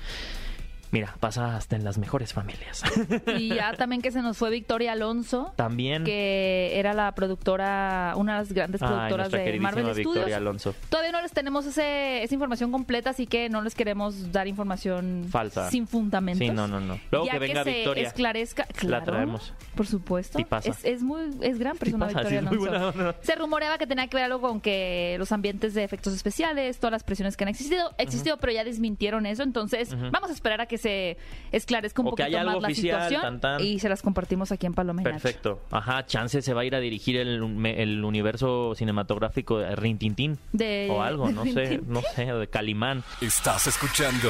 [0.91, 2.83] Mira, pasa hasta en las mejores familias.
[3.38, 8.33] Y ya también que se nos fue Victoria Alonso, También que era la productora, una
[8.33, 10.38] de las grandes productoras de Marvel Victoria Studios.
[10.38, 10.75] Alonso.
[10.89, 15.25] Todavía no les tenemos ese, esa información completa, así que no les queremos dar información
[15.29, 15.69] Falsa.
[15.69, 16.45] sin fundamentos.
[16.45, 17.00] Sí, no, no, no.
[17.12, 18.07] Luego ya que venga se Victoria.
[18.07, 19.53] esclarezca, claro, traemos.
[19.75, 20.38] Por supuesto.
[20.38, 20.69] Sí pasa.
[20.69, 22.98] Es, es muy, es gran persona pasa, Victoria sí, muy Alonso.
[22.98, 23.15] buena.
[23.21, 26.91] Se rumoreaba que tenía que ver algo con que los ambientes de efectos especiales, todas
[26.91, 29.43] las presiones que han existido, existido, pero ya desmintieron eso.
[29.43, 31.15] Entonces, vamos a esperar a que se
[31.53, 33.65] esclarezca un O que poquito haya más algo la oficial, situación tan, tan.
[33.65, 35.13] y se las compartimos aquí en Paloma y Nacho.
[35.13, 35.62] Perfecto.
[35.71, 40.38] Ajá, chance se va a ir a dirigir el, el universo cinematográfico de Rintintín.
[40.51, 43.03] De- o algo, no sé, no sé, o de Calimán.
[43.21, 44.29] Estás escuchando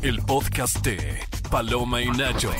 [0.00, 1.18] el podcast de
[1.50, 2.50] Paloma y Nacho.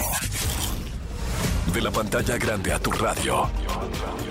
[1.73, 3.49] De la pantalla grande a tu radio.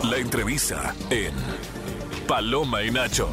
[0.09, 1.31] La entrevista en
[2.27, 3.29] Paloma y Nacho.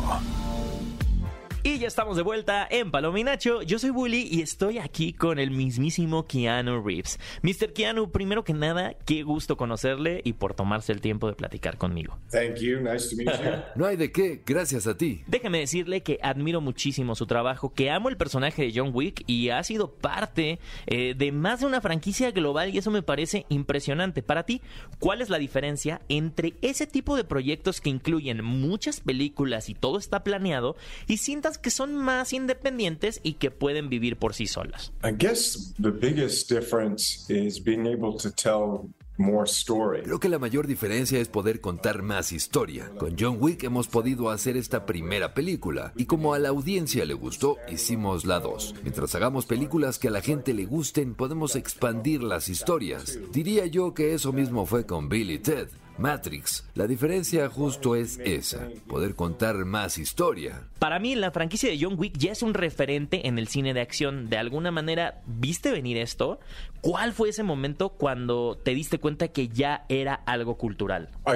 [1.66, 3.62] Y ya estamos de vuelta en Paloma y Nacho.
[3.62, 7.18] Yo soy Bully y estoy aquí con el mismísimo Keanu Reeves.
[7.40, 7.72] Mr.
[7.72, 12.18] Keanu, primero que nada, qué gusto conocerle y por tomarse el tiempo de platicar conmigo.
[12.31, 12.81] Thank you.
[12.81, 13.50] Nice to meet you.
[13.77, 15.22] No hay de qué, gracias a ti.
[15.27, 19.48] Déjeme decirle que admiro muchísimo su trabajo, que amo el personaje de John Wick y
[19.48, 24.22] ha sido parte eh, de más de una franquicia global y eso me parece impresionante.
[24.22, 24.61] Para ti,
[24.98, 29.96] ¿cuál es la diferencia entre ese tipo de proyectos que incluyen muchas películas y todo
[29.96, 34.93] está planeado y cintas que son más independientes y que pueden vivir por sí solas?
[35.05, 40.03] I guess the biggest difference is being able to tell more story.
[40.03, 42.90] Creo que la mayor diferencia es poder contar más historia.
[42.99, 47.14] Con John Wick hemos podido hacer esta primera película y como a la audiencia le
[47.14, 48.77] gustó, hicimos la 2.
[48.83, 53.19] Mientras hagamos películas que a la gente le gusten, podemos expandir las historias.
[53.33, 55.69] Diría yo que eso mismo fue con Bill y Ted.
[55.98, 56.64] Matrix.
[56.74, 60.68] La diferencia justo es esa, poder contar más historia.
[60.78, 63.80] Para mí, la franquicia de John Wick ya es un referente en el cine de
[63.80, 64.28] acción.
[64.28, 66.38] De alguna manera, ¿viste venir esto?
[66.80, 71.09] ¿Cuál fue ese momento cuando te diste cuenta que ya era algo cultural?
[71.24, 71.33] Um.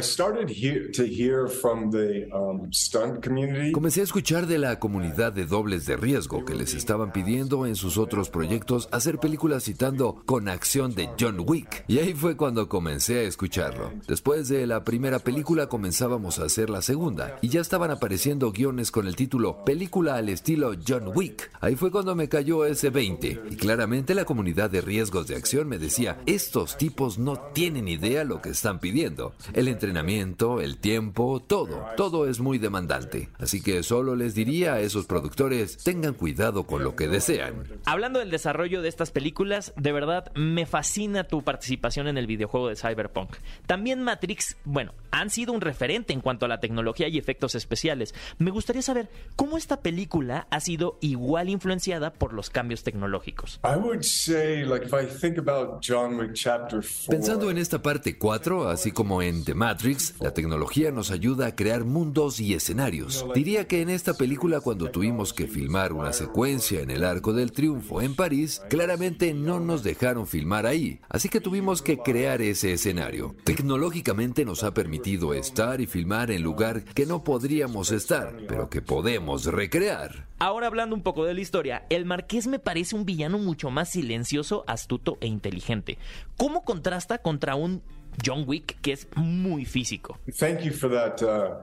[3.73, 7.77] Comencé a escuchar de la comunidad de dobles de riesgo que les estaban pidiendo en
[7.77, 11.85] sus otros proyectos hacer películas citando con acción de John Wick.
[11.89, 13.93] Y ahí fue cuando comencé a escucharlo.
[14.07, 18.91] Después de la primera película comenzábamos a hacer la segunda y ya estaban apareciendo guiones
[18.91, 21.51] con el título Película al estilo John Wick.
[21.61, 25.69] Ahí fue cuando me cayó ese 20 y claramente la comunidad de riesgos de acción
[25.69, 29.35] me decía, estos tipos no tienen idea lo que están pidiendo.
[29.53, 33.29] El entrenamiento, el tiempo, todo, todo es muy demandante.
[33.39, 37.65] Así que solo les diría a esos productores, tengan cuidado con lo que desean.
[37.85, 42.69] Hablando del desarrollo de estas películas, de verdad me fascina tu participación en el videojuego
[42.69, 43.37] de Cyberpunk.
[43.67, 47.55] También Matrix Matrix, bueno, han sido un referente en cuanto a la tecnología y efectos
[47.55, 48.15] especiales.
[48.39, 53.61] Me gustaría saber cómo esta película ha sido igual influenciada por los cambios tecnológicos.
[53.65, 57.09] I would say, like, if I think about John Wick Chapter 4.
[57.09, 61.57] Pensando en esta parte 4, así como en The Matrix, la tecnología nos ayuda a
[61.57, 63.25] crear mundos y escenarios.
[63.35, 67.53] Diría que en esta película cuando tuvimos que filmar una secuencia en el Arco del
[67.53, 72.73] Triunfo en París, claramente no nos dejaron filmar ahí, así que tuvimos que crear ese
[72.73, 73.35] escenario.
[73.45, 78.83] Tecnológicamente nos ha permitido estar y filmar en lugar que no podríamos estar, pero que
[78.83, 80.27] podemos recrear.
[80.39, 83.91] Ahora hablando un poco de la historia, el marqués me parece un villano mucho más
[83.91, 85.99] silencioso, astuto e inteligente.
[86.37, 87.83] ¿Cómo contrasta contra un
[88.25, 90.19] John Wick que es muy físico?
[90.39, 91.63] Thank you for that uh.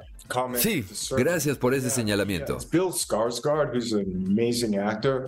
[0.57, 0.85] Sí,
[1.15, 2.57] gracias por ese señalamiento.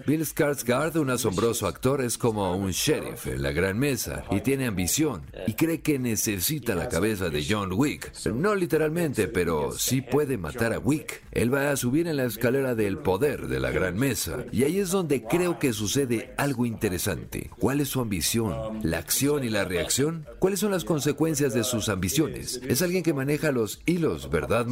[0.06, 4.66] Bill Skarsgård, un asombroso actor, es como un sheriff en la gran mesa y tiene
[4.66, 8.12] ambición y cree que necesita la cabeza de John Wick.
[8.34, 11.24] No literalmente, pero sí puede matar a Wick.
[11.32, 14.80] Él va a subir en la escalera del poder de la gran mesa y ahí
[14.80, 17.52] es donde creo que sucede algo interesante.
[17.60, 18.80] ¿Cuál es su ambición?
[18.84, 20.26] ¿La acción y la reacción?
[20.40, 22.62] ¿Cuáles son las consecuencias de sus ambiciones?
[22.68, 24.66] Es alguien que maneja los hilos, ¿verdad,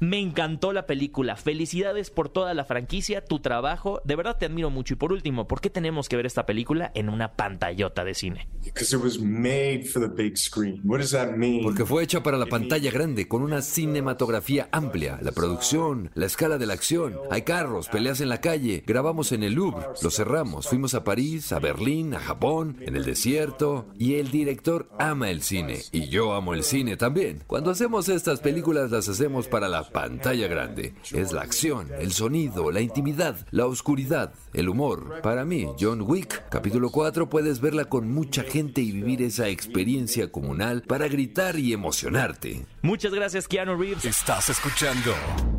[0.00, 1.36] Me encantó la película.
[1.36, 4.00] Felicidades por toda la franquicia, tu trabajo.
[4.04, 4.94] De verdad te admiro mucho.
[4.94, 8.48] Y por último, ¿por qué tenemos que ver esta película en una pantallota de cine?
[8.64, 10.80] Because it was made for the big screen.
[10.84, 11.62] What does that mean?
[11.62, 16.58] Porque fue hecha para la pantalla grande, con una cinematografía amplia, la producción, la escala
[16.58, 17.18] de la acción.
[17.30, 21.52] Hay carros, peleas en la calle, grabamos en el Louvre, lo cerramos, fuimos a París,
[21.52, 23.88] a Berlín, a Japón, en el desierto.
[23.98, 27.42] Y el director ama el cine, y yo amo el cine también.
[27.46, 30.94] Cuando hacemos estas películas las hacemos para la pantalla grande.
[31.12, 35.20] Es la acción, el sonido, la intimidad, la oscuridad, el humor.
[35.22, 40.30] Para mí, John Wick, capítulo 4, puedes verla con mucha gente y vivir esa experiencia
[40.30, 42.66] comunal para gritar y emocionarte.
[42.82, 44.04] Muchas gracias, Keanu Reeves.
[44.04, 45.12] Estás escuchando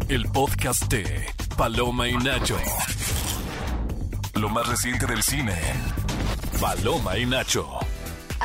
[0.09, 1.25] el podcast de
[1.57, 2.57] Paloma y Nacho.
[4.35, 5.55] Lo más reciente del cine.
[6.59, 7.79] Paloma y Nacho.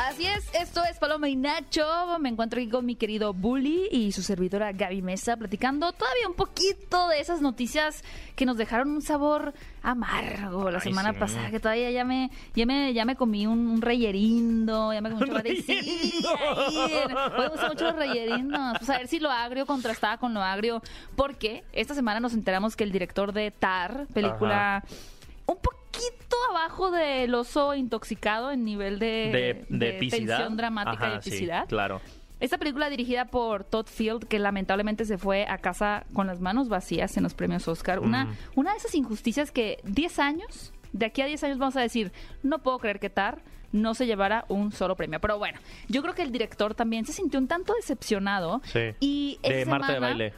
[0.07, 1.85] Así es, esto es Paloma y Nacho.
[2.19, 6.35] Me encuentro aquí con mi querido Bully y su servidora Gaby Mesa platicando todavía un
[6.35, 8.03] poquito de esas noticias
[8.37, 11.19] que nos dejaron un sabor amargo la Ay, semana sí.
[11.19, 15.09] pasada, que todavía ya me, ya me, ya me comí un, un reyerindo, ya me
[15.11, 15.19] comí.
[15.29, 16.29] Sí, ¿Reyerindo?
[16.29, 17.01] ahí,
[17.37, 18.77] me gustan mucho los reyerindos.
[18.77, 20.81] Pues a ver si lo agrio contrastaba con lo agrio,
[21.15, 24.83] porque esta semana nos enteramos que el director de Tar, película
[25.45, 25.78] un poquito
[26.51, 30.37] abajo del oso intoxicado en nivel de, De, de epicidad.
[30.37, 31.67] tensión dramática Ajá, y sí, epicidad.
[31.67, 32.01] claro.
[32.39, 36.69] Esta película dirigida por Todd Field, que lamentablemente se fue a casa con las manos
[36.69, 37.99] vacías en los premios Oscar.
[37.99, 38.35] Una, Mm.
[38.55, 42.13] una de esas injusticias que 10 años, de aquí a 10 años vamos a decir,
[42.41, 43.41] no puedo creer que Tar
[43.73, 45.19] no se llevara un solo premio.
[45.19, 45.59] Pero bueno,
[45.89, 48.61] yo creo que el director también se sintió un tanto decepcionado.
[48.63, 48.95] Sí.
[49.01, 50.33] Y De Marta de Baile.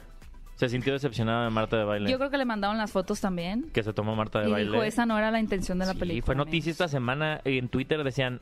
[0.62, 2.08] Se sintió decepcionada de Marta de Baile.
[2.08, 3.64] Yo creo que le mandaron las fotos también.
[3.72, 4.70] Que se tomó Marta de Y Baile.
[4.70, 6.24] dijo, esa no era la intención de la Sí, película.
[6.24, 8.40] fue noticia esta semana en Twitter, decían,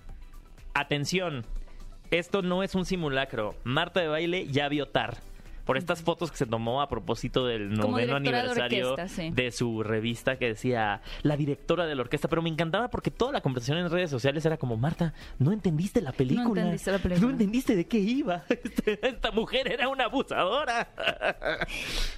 [0.75, 1.47] atención,
[2.11, 5.17] esto no es un simulacro, Marta de Baile ya vio TAR.
[5.71, 9.31] Por estas fotos que se tomó a propósito del noveno de aniversario orquesta, sí.
[9.31, 13.31] de su revista que decía la directora de la orquesta, pero me encantaba porque toda
[13.31, 16.63] la conversación en redes sociales era como, Marta, no entendiste la película.
[16.63, 17.25] entendiste la película.
[17.25, 18.43] No entendiste de qué iba.
[18.85, 20.89] Esta mujer era una abusadora.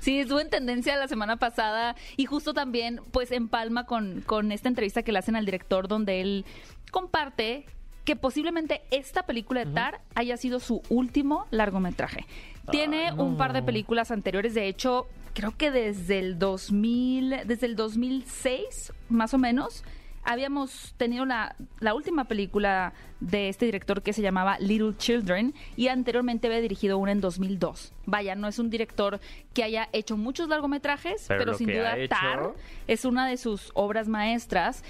[0.01, 4.71] Sí, estuvo en tendencia la semana pasada y justo también pues empalma con, con esta
[4.71, 6.47] entrevista que le hacen al director donde él
[6.91, 7.67] comparte
[8.05, 12.27] que posiblemente esta película de Tar haya sido su último largometraje.
[12.71, 17.67] Tiene Ay, un par de películas anteriores, de hecho, creo que desde el 2000, desde
[17.67, 19.85] el 2006 más o menos,
[20.25, 25.89] habíamos tenido la, la última película de este director que se llamaba Little Children y
[25.89, 27.93] anteriormente había dirigido una en 2002.
[28.07, 29.19] Vaya, no es un director
[29.53, 32.55] que haya hecho muchos largometrajes, Pero sin duda hecho- Tar
[32.87, 34.85] es una de sus obras maestras.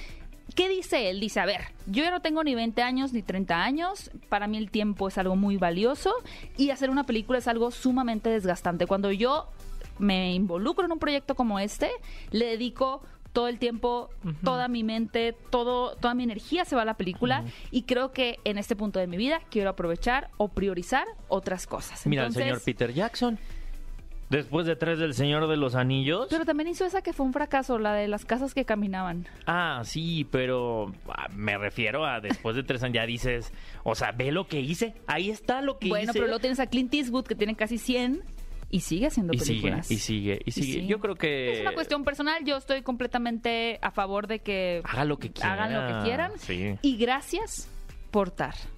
[0.55, 1.21] ¿Qué dice él?
[1.21, 4.59] Dice, a ver, yo ya no tengo ni 20 años ni 30 años, para mí
[4.59, 6.13] el tiempo es algo muy valioso
[6.57, 8.87] y hacer una película es algo sumamente desgastante.
[8.87, 9.49] Cuando yo
[9.99, 11.91] me involucro en un proyecto como este,
[12.31, 14.11] le dedico todo el tiempo,
[14.45, 18.39] toda mi mente, todo, toda mi energía se va a la película y creo que
[18.45, 22.07] en este punto de mi vida quiero aprovechar o priorizar otras cosas.
[22.07, 23.39] Mira, el señor Peter Jackson.
[24.33, 26.27] Después de tres del Señor de los Anillos.
[26.31, 29.27] Pero también hizo esa que fue un fracaso, la de las casas que caminaban.
[29.47, 33.53] Ah, sí, pero ah, me refiero a después de tres años ya dices,
[33.85, 36.13] o sea, ve lo que hice, ahí está lo que Bueno, hice.
[36.15, 38.23] pero luego tienes a Clint Eastwood que tiene casi 100
[38.71, 39.91] y sigue haciendo y sigue, películas.
[39.91, 40.81] y sigue, y sigue.
[40.81, 40.87] sí.
[40.87, 45.05] Yo creo que Es una cuestión personal, yo estoy completamente a favor de que haga
[45.05, 45.53] lo que quiera.
[45.53, 46.33] hagan lo que quieran.
[46.39, 46.77] Sí.
[46.81, 47.69] Y gracias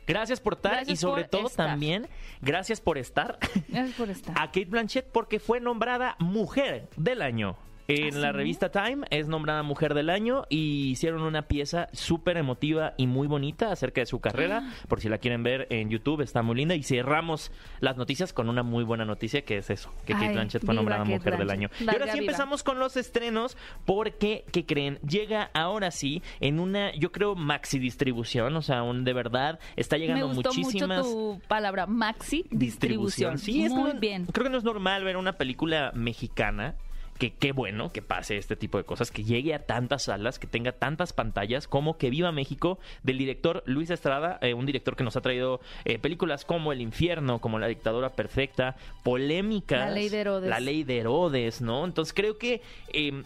[0.06, 1.66] Gracias por estar Gracias y sobre todo estar.
[1.66, 2.08] también
[2.40, 4.34] gracias por estar Gracias por estar.
[4.38, 7.56] a Kate Blanchett porque fue nombrada Mujer del Año.
[7.86, 8.36] En ¿Ah, la sí?
[8.36, 13.26] revista Time es nombrada Mujer del Año y hicieron una pieza súper emotiva y muy
[13.26, 14.62] bonita acerca de su carrera.
[14.64, 14.86] Ah.
[14.88, 16.74] Por si la quieren ver en YouTube, está muy linda.
[16.74, 20.64] Y cerramos las noticias con una muy buena noticia que es eso, que Kate Blanchett
[20.64, 21.68] fue nombrada Kate Mujer del Año.
[21.68, 21.86] Blanchett.
[21.86, 24.98] Y ahora Larga sí empezamos con los estrenos porque, ¿qué creen?
[25.06, 29.96] Llega ahora sí en una, yo creo, maxi distribución, o sea, un, de verdad, está
[29.96, 33.38] Me llegando gustó muchísimas mucho tu palabra, maxi distribución.
[33.38, 34.26] Sí, es Muy bien.
[34.26, 36.74] Creo que no es normal ver una película mexicana.
[37.18, 40.46] Que qué bueno que pase este tipo de cosas, que llegue a tantas salas, que
[40.46, 45.04] tenga tantas pantallas, como que Viva México, del director Luis Estrada, eh, un director que
[45.04, 49.80] nos ha traído eh, películas como El Infierno, como La Dictadura Perfecta, polémicas.
[49.80, 50.50] La Ley de Herodes.
[50.50, 51.84] La Ley de Herodes, ¿no?
[51.84, 53.22] Entonces creo que eh,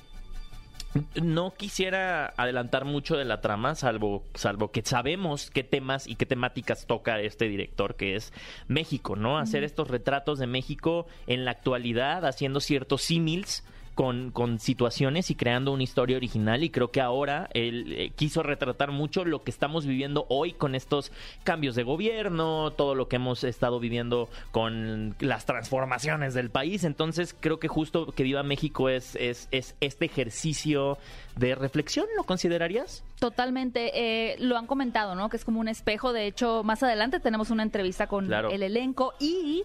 [1.22, 6.26] no quisiera adelantar mucho de la trama, salvo, salvo que sabemos qué temas y qué
[6.26, 8.32] temáticas toca este director, que es
[8.68, 9.38] México, ¿no?
[9.38, 13.64] Hacer estos retratos de México en la actualidad, haciendo ciertos símils.
[13.98, 18.44] Con, con situaciones y creando una historia original y creo que ahora él eh, quiso
[18.44, 21.10] retratar mucho lo que estamos viviendo hoy con estos
[21.42, 26.84] cambios de gobierno, todo lo que hemos estado viviendo con las transformaciones del país.
[26.84, 30.96] Entonces creo que justo que viva México es, es, es este ejercicio
[31.34, 33.02] de reflexión, ¿lo considerarías?
[33.18, 35.28] Totalmente, eh, lo han comentado, ¿no?
[35.28, 36.12] Que es como un espejo.
[36.12, 38.50] De hecho, más adelante tenemos una entrevista con Claro.
[38.50, 39.64] el elenco y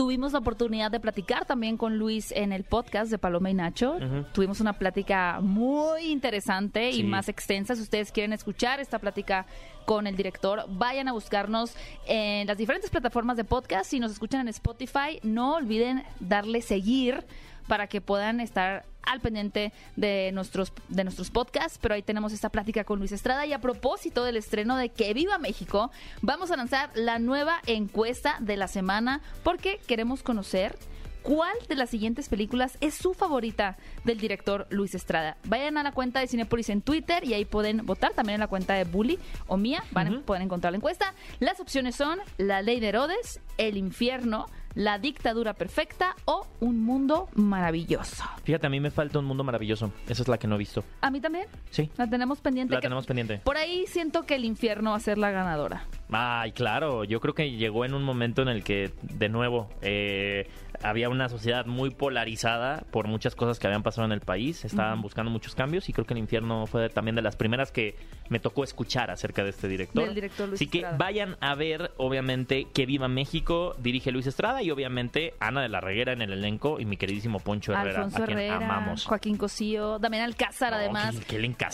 [0.00, 3.98] tuvimos la oportunidad de platicar también con Luis en el podcast de Paloma y Nacho.
[4.32, 7.00] Tuvimos una plática muy interesante Sí.
[7.00, 7.76] y más extensa.
[7.76, 9.44] Si ustedes quieren escuchar esta plática
[9.84, 11.74] con el director, vayan a buscarnos
[12.06, 13.90] en las diferentes plataformas de podcast.
[13.90, 17.26] Si nos escuchan en Spotify, no olviden darle seguir
[17.70, 22.48] para que puedan estar al pendiente de nuestros de nuestros podcasts, pero ahí tenemos esta
[22.48, 26.56] plática con Luis Estrada y a propósito del estreno de Que Viva México, vamos a
[26.56, 30.76] lanzar la nueva encuesta de la semana porque queremos conocer
[31.22, 35.36] ¿Cuál de las siguientes películas es su favorita del director Luis Estrada?
[35.44, 38.14] Vayan a la cuenta de Cinepolis en Twitter y ahí pueden votar.
[38.14, 40.22] También en la cuenta de Bully o mía van a- Ujú.
[40.22, 41.12] pueden encontrar la encuesta.
[41.38, 47.28] Las opciones son La Ley de Herodes, El Infierno, La Dictadura Perfecta o Un Mundo
[47.34, 48.24] Maravilloso.
[48.44, 49.92] Fíjate, a mí me falta un mundo maravilloso.
[50.08, 50.84] Esa es la que no he visto.
[51.00, 51.46] A mí también.
[51.70, 51.90] Sí.
[51.96, 52.74] La tenemos pendiente.
[52.74, 53.38] La que- tenemos pendiente.
[53.38, 55.84] Por ahí siento que El Infierno va a ser la ganadora.
[56.12, 60.48] Ay, claro, yo creo que llegó en un momento en el que, de nuevo, eh,
[60.82, 65.02] había una sociedad muy polarizada por muchas cosas que habían pasado en el país, estaban
[65.02, 67.96] buscando muchos cambios y creo que el infierno fue también de las primeras que
[68.28, 70.04] me tocó escuchar acerca de este director.
[70.04, 74.62] Del director Luis Así que vayan a ver, obviamente, que Viva México dirige Luis Estrada
[74.62, 78.22] y obviamente Ana de la Reguera en el elenco y mi queridísimo Poncho Herrera, Alfonso
[78.22, 79.04] a quien Herrera, amamos.
[79.04, 81.16] Joaquín Cosío, Damián Alcázar, No, además.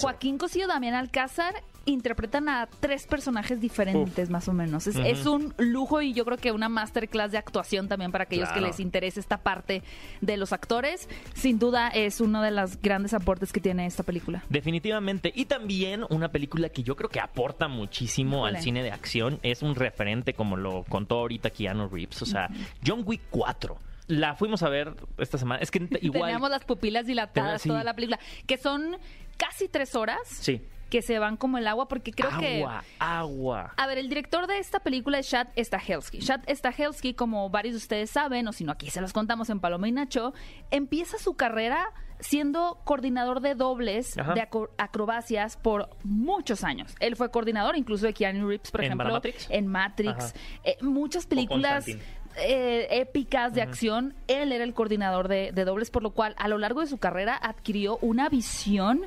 [0.00, 1.54] Joaquín Cosío, Damián Alcázar
[1.86, 4.86] interpretan a tres personajes diferentes, más o menos.
[4.86, 8.60] Es, un lujo y yo creo que una masterclass de actuación también para aquellos Claro.
[8.62, 9.82] que les interese esta parte
[10.20, 11.08] de los actores.
[11.34, 14.42] Sin duda es uno de los grandes aportes que tiene esta película.
[14.48, 15.32] Definitivamente.
[15.34, 18.58] Y también una película que yo creo que aporta muchísimo Híjole.
[18.58, 19.38] al cine de acción.
[19.42, 22.20] Es un referente, como lo contó ahorita Keanu Reeves.
[22.22, 22.48] O sea,
[22.86, 23.78] John Wick 4.
[24.08, 25.60] La fuimos a ver esta semana.
[25.62, 26.22] Es que igual.
[26.22, 27.68] Teníamos las pupilas dilatadas Sí.
[27.68, 28.96] toda la película, que son
[29.36, 30.62] casi tres horas Sí.
[30.90, 32.58] Que se van como el agua, porque creo que...
[32.58, 33.74] agua, agua.
[33.76, 36.18] A ver, el director de esta película es Chad Stahelski.
[36.18, 39.58] Chad Stahelski, como varios de ustedes saben, o si no aquí se los contamos en
[39.60, 40.32] Paloma y Nacho,
[40.70, 41.88] empieza su carrera
[42.20, 44.32] siendo coordinador de dobles Ajá.
[44.34, 46.94] de acro- acrobacias por muchos años.
[47.00, 49.46] Él fue coordinador incluso de Keanu Reeves, por ¿En ejemplo, Matrix?
[49.50, 50.34] en Matrix.
[50.64, 51.86] Eh, muchas películas
[52.38, 54.14] eh, épicas de acción.
[54.28, 56.96] Él era el coordinador de, de dobles, por lo cual a lo largo de su
[56.98, 59.02] carrera adquirió una visión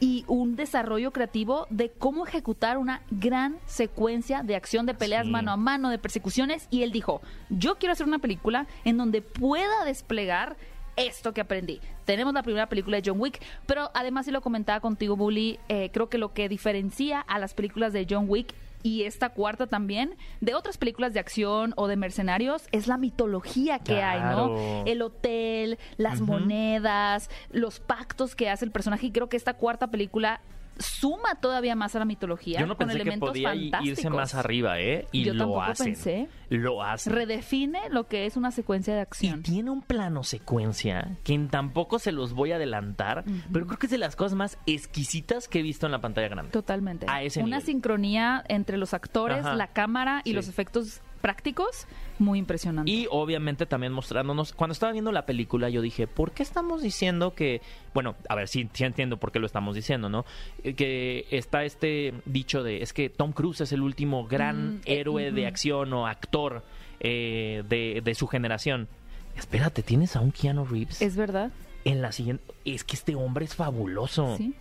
[0.00, 5.30] y un desarrollo creativo de cómo ejecutar una gran secuencia de acción de peleas Sí.
[5.30, 9.22] mano a mano, de persecuciones, y él dijo, yo quiero hacer una película en donde
[9.22, 10.56] pueda desplegar
[10.96, 11.80] esto que aprendí.
[12.04, 15.90] Tenemos la primera película de John Wick, pero además, y lo comentaba contigo, Bully, eh,
[15.92, 18.54] creo que lo que diferencia a las películas de John Wick
[18.86, 23.80] y esta cuarta también, de otras películas de acción o de mercenarios, es la mitología
[23.80, 24.20] que hay.
[24.20, 24.84] ¿no?
[24.86, 29.88] El hotel, las monedas, los pactos que hace el personaje, y creo que esta cuarta
[29.88, 30.40] película
[30.78, 33.70] suma todavía más a la mitología Yo no con pensé que elementos podía i- irse
[33.72, 34.12] fantásticos.
[34.16, 35.06] más arriba, ¿eh?
[35.12, 35.86] Y Yo lo tampoco hacen.
[35.86, 36.28] pensé.
[36.50, 37.12] Lo hacen.
[37.12, 39.42] Redefine lo que es una secuencia de Y acción.
[39.42, 43.90] tiene un plano secuencia que tampoco se los voy a adelantar, pero creo que es
[43.92, 46.52] de las cosas más exquisitas que he visto en la pantalla grande.
[46.52, 47.06] Totalmente.
[47.08, 47.62] A ese Una nivel.
[47.62, 49.54] sincronía entre los actores, Ajá.
[49.54, 50.34] la cámara y Sí.
[50.34, 51.86] los efectos prácticos
[52.18, 52.94] muy impresionantes.
[52.94, 57.34] Y obviamente también mostrándonos, cuando estaba viendo la película yo dije, ¿por qué estamos diciendo
[57.34, 57.60] que,
[57.94, 60.24] bueno, a ver, sí, sí entiendo por qué lo estamos diciendo, ¿no?
[60.64, 64.80] Eh, Que está este dicho de, es que Tom Cruise es el último gran Mm,
[64.86, 66.62] eh, héroe de acción o actor
[67.00, 68.88] eh, de, de su generación.
[69.36, 71.50] Espérate, tienes a un Keanu Reeves es verdad.
[71.84, 72.42] en la siguiente...
[72.64, 74.36] Es que este hombre es fabuloso.
[74.38, 74.54] Sí.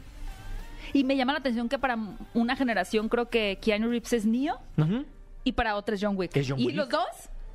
[0.93, 1.97] Y me llama la atención que para
[2.33, 5.05] una generación creo que Keanu Reeves es Neo Ujú.
[5.45, 6.35] Y para otra es John Wick.
[6.35, 7.05] Es John y los dos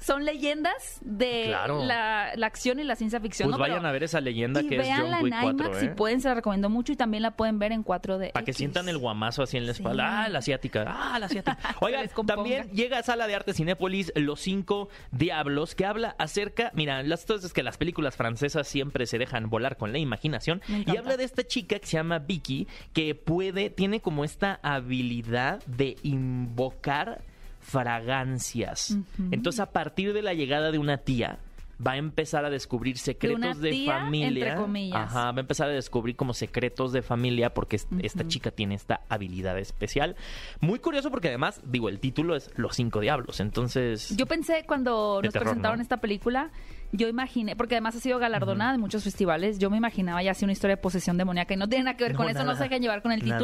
[0.03, 1.85] son leyendas de Claro.
[1.85, 3.49] la, la acción y la ciencia ficción.
[3.51, 3.61] Pues ¿no?
[3.61, 5.81] vayan Pero- a ver esa leyenda que es John Wick en 4, IMAX ¿eh?
[5.81, 8.33] si pueden, se la recomiendo mucho y también la pueden ver en 4D.
[8.33, 9.83] Para que sientan el guamazo así en la Sí.
[9.83, 10.25] espalda.
[10.25, 10.85] Ah, la asiática.
[10.89, 11.59] Ah, la asiática.
[11.83, 16.71] Oigan, también llega a Sala de Arte Cinépolis Los Cinco Diablos, que habla acerca.
[16.75, 20.63] Mira, las cosas es que las películas francesas siempre se dejan volar con la imaginación.
[20.67, 25.63] Y habla de esta chica que se llama Vicky, que puede, tiene como esta habilidad
[25.67, 27.21] de invocar
[27.61, 28.97] fragancias.
[29.31, 31.39] Entonces, a partir de la llegada de una tía.
[31.87, 34.49] Va a empezar a descubrir secretos una de, tía, familia.
[34.49, 35.01] entre comillas.
[35.01, 38.75] Ajá, va a empezar a descubrir como secretos de familia porque es- esta chica tiene
[38.75, 40.15] esta habilidad especial.
[40.61, 44.15] Muy curioso porque además, digo, el título es Los Cinco Diablos, entonces...
[44.15, 45.83] Yo pensé cuando nos terror, presentaron ¿no?
[45.83, 46.51] esta película,
[46.93, 50.45] yo imaginé, porque además ha sido galardonada en muchos festivales, yo me imaginaba ya así
[50.45, 52.57] una historia de posesión demoníaca y no tiene nada que ver No, con eso, no
[52.57, 53.39] se dejen llevar con el Nada.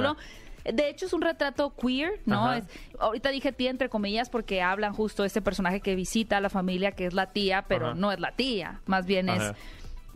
[0.73, 2.47] De hecho, es un retrato queer, ¿no?
[2.47, 2.59] Ajá.
[2.59, 2.65] Es,
[2.99, 6.51] ahorita dije tía entre comillas porque hablan justo de este personaje que visita a la
[6.51, 7.95] familia, que es la tía, pero Ajá.
[7.95, 9.55] no es la tía, más bien Ajá.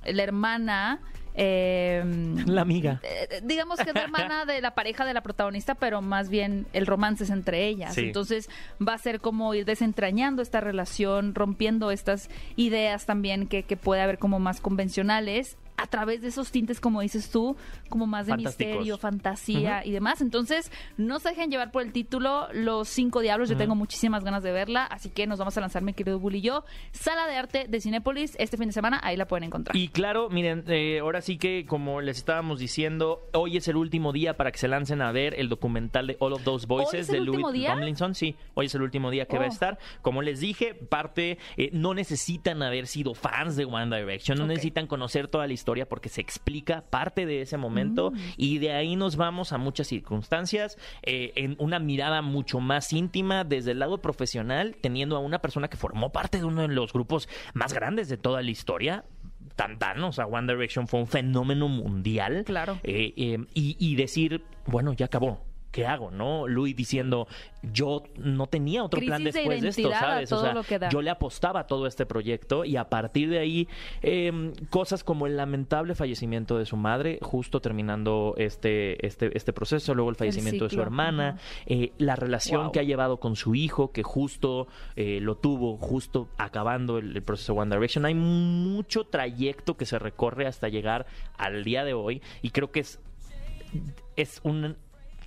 [0.04, 1.00] es la hermana.
[1.34, 2.02] eh,
[2.46, 3.00] La amiga.
[3.02, 6.66] eh, digamos que es la hermana de la pareja de la protagonista, pero más bien
[6.72, 7.94] el romance es entre ellas.
[7.94, 8.06] Sí.
[8.06, 8.48] Entonces
[8.86, 14.02] va a ser como ir desentrañando esta relación, rompiendo estas ideas también que, que puede
[14.02, 17.56] haber como más convencionales a través de esos tintes, como dices tú,
[17.88, 20.20] como más de misterio, fantasía y demás.
[20.20, 23.48] Entonces, no se dejen llevar por el título Los Cinco Diablos.
[23.48, 26.38] Yo tengo muchísimas ganas de verla, así que nos vamos a lanzar, mi querido Bully
[26.38, 26.64] y yo.
[26.92, 29.76] Sala de Arte de Cinépolis, este fin de semana, ahí la pueden encontrar.
[29.76, 34.12] Y claro, miren, eh, ahora sí que como les estábamos diciendo, hoy es el último
[34.12, 37.20] día para que se lancen a ver el documental de All of Those Voices de
[37.20, 37.70] Louis día?
[37.74, 38.14] Tomlinson.
[38.14, 39.52] Sí, hoy es el último día que va a Oh.
[39.52, 39.78] estar.
[40.02, 44.86] Como les dije, parte, eh, no necesitan haber sido fans de One Direction, no necesitan
[44.86, 48.16] conocer toda la historia porque se explica parte de ese momento Mm.
[48.36, 53.44] y de ahí nos vamos a muchas circunstancias eh, en una mirada mucho más íntima
[53.44, 56.92] desde el lado profesional, teniendo a una persona que formó parte de uno de los
[56.92, 59.04] grupos más grandes de toda la historia.
[59.56, 62.44] Tan, tan, o sea, One Direction fue un fenómeno mundial.
[62.46, 62.78] Claro.
[62.82, 65.44] Eh, eh, y, y decir, bueno, ya acabó.
[65.70, 66.10] ¿Qué hago?
[66.10, 66.48] ¿No?
[66.48, 67.28] Louis diciendo,
[67.62, 70.32] yo no tenía otro plan Crisis después de, esto, ¿sabes?
[70.32, 73.68] O sea, yo le apostaba a todo este proyecto y a partir de ahí,
[74.02, 79.94] eh, cosas como el lamentable fallecimiento de su madre, justo terminando este, este, este proceso,
[79.94, 82.72] luego el fallecimiento de su hermana, eh, la relación Wow.
[82.72, 87.22] que ha llevado con su hijo, que justo eh, lo tuvo, justo acabando el, el
[87.22, 88.04] proceso One Direction.
[88.04, 91.06] Hay mucho trayecto que se recorre hasta llegar
[91.36, 92.98] al día de hoy y creo que es,
[94.16, 94.76] es un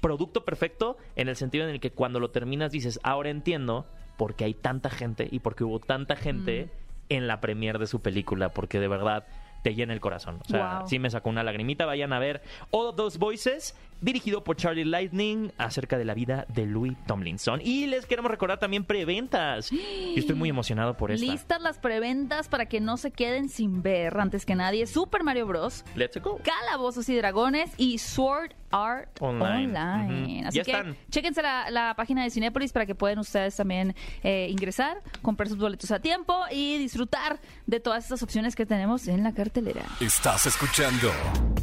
[0.04, 3.88] producto perfecto en el sentido en el que cuando lo terminas dices, ahora entiendo
[4.18, 6.70] por qué hay tanta gente y por qué hubo tanta gente
[7.10, 9.26] en la premier de su película, porque de verdad
[9.64, 10.40] te llena el corazón.
[10.46, 10.88] O sea, Wow.
[10.90, 11.86] sí me sacó una lagrimita.
[11.86, 16.46] Vayan a ver All of Those Voices, dirigido por Charlie Lightning, acerca de la vida
[16.50, 17.62] de Louis Tomlinson.
[17.64, 19.70] Y les queremos recordar también preventas.
[19.72, 19.78] Yo
[20.16, 21.26] estoy muy emocionado por esta.
[21.26, 24.88] Listas las preventas para que no se queden sin ver antes que nadie.
[24.88, 25.84] Super Mario Bros.
[25.96, 26.40] Let's go.
[26.44, 29.78] Calabozos y Dragones y Sword Art Online.
[29.80, 30.40] Online.
[30.40, 30.48] Ujú.
[30.48, 30.98] Así Ya que están.
[31.12, 35.58] chéquense la, la página de Cinépolis para que puedan ustedes también eh, ingresar, comprar sus
[35.60, 39.84] boletos a tiempo y disfrutar de todas estas opciones que tenemos en la cartelera.
[40.00, 41.12] Estás escuchando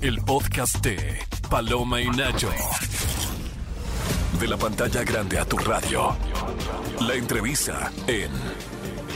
[0.03, 1.19] el podcast de
[1.51, 2.51] Paloma y Nacho.
[4.39, 6.17] De la pantalla grande a tu radio.
[7.01, 8.31] La entrevista en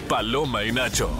[0.09, 1.11] Paloma y Nacho.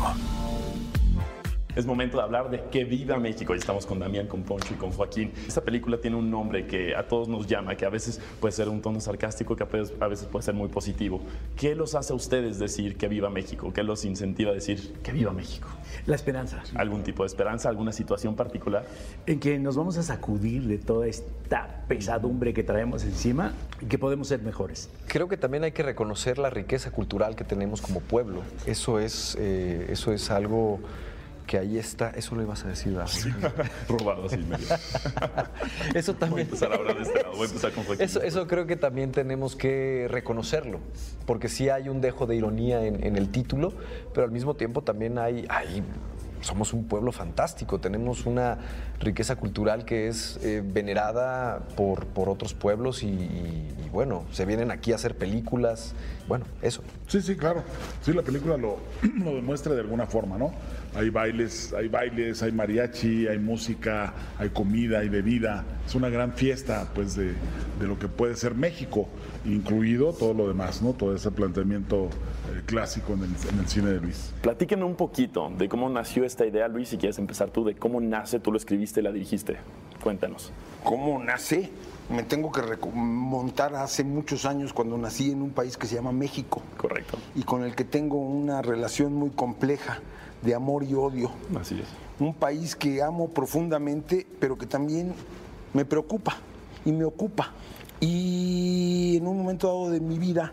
[1.77, 3.53] Es momento de hablar de Que Viva México.
[3.53, 5.33] Y estamos con Damián, con Poncho y con Joaquín.
[5.49, 8.69] Esta película tiene un nombre que a todos nos llama, que a veces puede ser
[8.69, 11.21] un tono sarcástico, que a veces puede ser muy positivo.
[11.57, 13.73] ¿Qué los hace a ustedes decir Que Viva México?
[13.73, 15.67] ¿Qué los incentiva a decir Que Viva México?
[16.07, 16.63] La esperanza.
[16.77, 17.71] ¿Algún tipo de esperanza?
[17.71, 18.85] ¿Alguna situación particular?
[19.27, 23.99] En que nos vamos a sacudir de toda esta pesadumbre que traemos encima y que
[23.99, 24.91] podemos ser mejores.
[25.09, 28.43] Creo que también hay que reconocer la riqueza cultural que tenemos como pueblo.
[28.65, 30.79] Eso es, eh, eso es algo
[31.47, 32.11] que ahí está.
[32.11, 33.11] Eso lo ibas a decir, ¿verdad?
[33.89, 34.67] Robado así medio.
[35.95, 36.47] Eso Voy a también.
[36.47, 37.33] empezar a hablar de este lado.
[37.33, 38.05] Voy a empezar con Joaquín.
[38.05, 40.81] Eso, eso creo que también tenemos que reconocerlo,
[41.27, 43.73] porque sí hay un dejo de ironía en, en el título,
[44.13, 45.83] pero al mismo tiempo también hay, hay
[46.45, 48.59] somos un pueblo fantástico, tenemos una
[49.01, 54.73] riqueza cultural que es eh, venerada por, por otros pueblos y, y- bueno, se vienen
[54.73, 55.95] aquí a hacer películas,
[56.27, 56.83] bueno, eso.
[57.07, 57.63] Sí, sí, claro.
[58.03, 58.79] Sí, la película lo,
[59.25, 60.53] lo demuestra de alguna forma, ¿no?
[60.97, 65.65] Hay bailes, hay bailes, hay mariachi, hay música, hay comida, hay bebida.
[65.87, 67.35] Es una gran fiesta, pues, de,
[67.79, 69.07] de lo que puede ser México,
[69.45, 70.93] incluido todo lo demás, ¿no?
[70.95, 72.11] Todo ese planteamiento
[72.53, 74.33] eh, clásico en el, en el cine de Luis.
[74.43, 78.01] Platíquenme un poquito de cómo nació esta idea, Luis, si quieres empezar tú, de cómo
[78.01, 79.57] nace, tú lo escribiste y la dirigiste.
[80.03, 80.53] Cuéntanos.
[80.83, 81.71] ¿Cómo nace?
[82.11, 86.13] Me tengo que remontar hace muchos años cuando nací en un país que se llama
[86.13, 87.17] México Correcto.
[87.35, 90.01] y con el que tengo una relación muy compleja
[90.43, 91.31] de amor y odio.
[91.59, 91.89] Así es.
[92.21, 95.15] Un país que amo profundamente, pero que también
[95.73, 96.37] me preocupa
[96.85, 97.53] y me ocupa.
[98.01, 100.53] Y en un momento dado de mi vida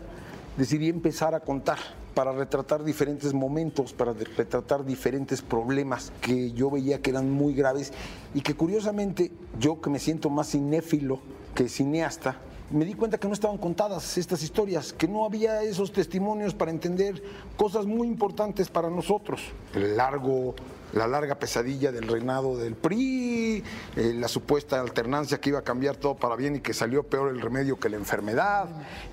[0.56, 1.78] decidí empezar a contar
[2.14, 7.92] para retratar diferentes momentos, para retratar diferentes problemas que yo veía que eran muy graves
[8.34, 11.20] y que curiosamente yo que me siento más cinéfilo
[11.54, 12.36] que cineasta,
[12.72, 16.70] me di cuenta que no estaban contadas estas historias, que no había esos testimonios para
[16.70, 17.22] entender
[17.56, 19.42] cosas muy importantes para nosotros.
[19.74, 20.54] El largo,
[20.94, 23.62] la larga pesadilla del reinado del PRI,
[23.96, 27.30] eh, la supuesta alternancia que iba a cambiar todo para bien y que salió peor
[27.30, 28.68] el remedio que la enfermedad,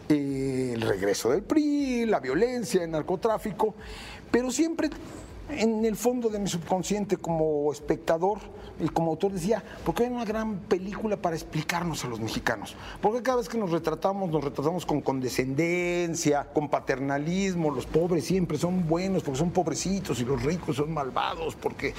[0.08, 3.76] el regreso del PRI, la violencia, el narcotráfico,
[4.32, 4.90] pero siempre
[5.50, 8.40] en el fondo de mi subconsciente como espectador
[8.80, 12.76] y como autor decía, ¿por qué hay una gran película para explicarnos a los mexicanos?
[13.02, 18.58] Porque cada vez que nos retratamos, nos retratamos con condescendencia, con paternalismo, los pobres siempre
[18.58, 21.94] son buenos porque son pobrecitos y los ricos son malvados, porque...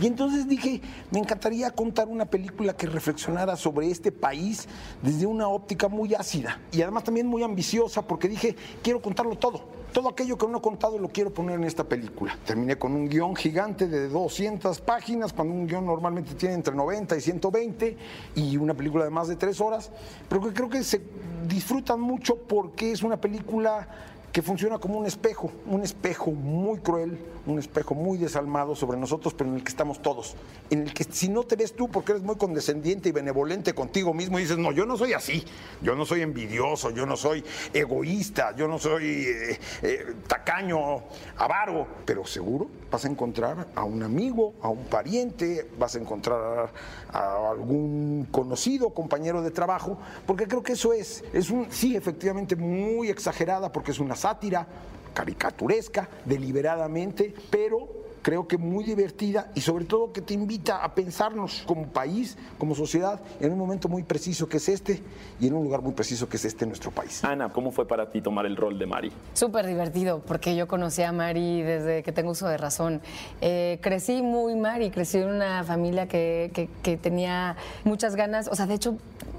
[0.00, 0.80] Y entonces dije,
[1.10, 4.66] me encantaría contar una película que reflexionara sobre este país
[5.02, 9.84] desde una óptica muy ácida y además también muy ambiciosa porque dije, quiero contarlo todo.
[9.92, 12.36] Todo aquello que no he contado lo quiero poner en esta película.
[12.44, 17.16] Terminé con un guion gigante de 200 páginas, cuando un guion normalmente tiene entre 90
[17.16, 17.96] y 120,
[18.34, 19.92] y una película de más de tres horas,
[20.28, 21.00] pero que creo que se
[21.46, 23.86] disfrutan mucho porque es una película
[24.34, 27.16] que funciona como un espejo, un espejo muy cruel,
[27.46, 30.34] un espejo muy desalmado sobre nosotros, pero en el que estamos todos.
[30.70, 34.12] En el que si no te ves tú porque eres muy condescendiente y benevolente contigo
[34.12, 35.44] mismo y dices, no, yo no soy así,
[35.82, 41.04] yo no soy envidioso, yo no soy egoísta, yo no soy eh, eh, tacaño,
[41.36, 46.72] avaro, pero seguro vas a encontrar a un amigo, a un pariente, vas a encontrar
[47.12, 52.56] a algún conocido, compañero de trabajo, porque creo que eso es, es un, sí, efectivamente,
[52.56, 54.66] muy exagerada, porque es una sátira
[55.12, 61.62] caricaturesca, deliberadamente, pero creo que muy divertida y sobre todo que te invita a pensarnos
[61.66, 65.02] como país, como sociedad, en un momento muy preciso que es este
[65.40, 67.22] y en un lugar muy preciso que es este nuestro país.
[67.22, 69.12] Ana, ¿cómo fue para ti tomar el rol de Mari?
[69.34, 73.02] Súper divertido, porque yo conocí a Mari desde que tengo uso de razón.
[73.42, 78.54] Eh, crecí muy Mari, crecí en una familia que, que- que tenía muchas ganas, o
[78.56, 78.96] sea, de hecho,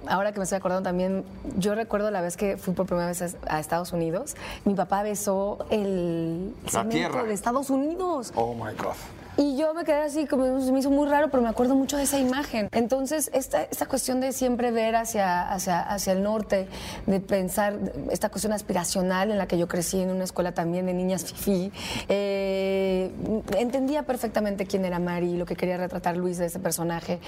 [0.07, 1.23] ahora que me estoy acordando también,
[1.57, 5.65] yo recuerdo la vez que fui por primera vez a, Estados Unidos, mi papá besó
[5.69, 7.23] el La cemento tierra.
[7.23, 8.31] de Estados Unidos.
[8.35, 8.95] Oh my God.
[9.37, 11.97] Y yo me quedé así, como se me hizo muy raro, pero me acuerdo mucho
[11.97, 12.69] de esa imagen.
[12.71, 16.67] Entonces, esta, esta cuestión de siempre ver hacia, hacia, hacia el norte,
[17.05, 17.77] de pensar,
[18.11, 21.71] esta cuestión aspiracional en la que yo crecí en una escuela también de niñas fifí,
[22.07, 23.11] eh,
[23.57, 27.19] entendía perfectamente quién era Mari lo que quería retratar Luis de ese personaje.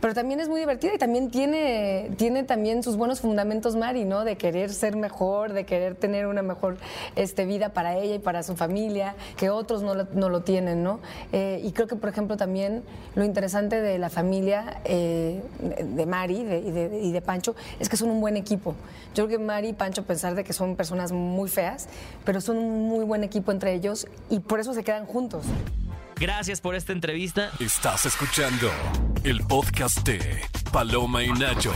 [0.00, 4.24] Pero también es muy divertida y también tiene, tiene también sus buenos fundamentos Mari, ¿no?
[4.24, 6.76] De querer ser mejor, de querer tener una mejor
[7.16, 10.82] este, vida para ella y para su familia, que otros no lo, no lo tienen,
[10.82, 11.00] ¿no?
[11.32, 12.82] Eh, y creo que, por ejemplo, también
[13.14, 15.42] lo interesante de la familia eh,
[15.82, 18.74] de Mari de- y, de, y de Pancho es que son un buen equipo.
[19.14, 21.88] Yo creo que Mari y Pancho, a pesar de que son personas muy feas,
[22.24, 25.44] pero son un muy buen equipo entre ellos y por eso se quedan juntos.
[26.20, 27.50] Gracias por esta entrevista.
[27.58, 28.70] Estás escuchando
[29.24, 30.20] el podcast de
[30.72, 31.72] Paloma y Nacho.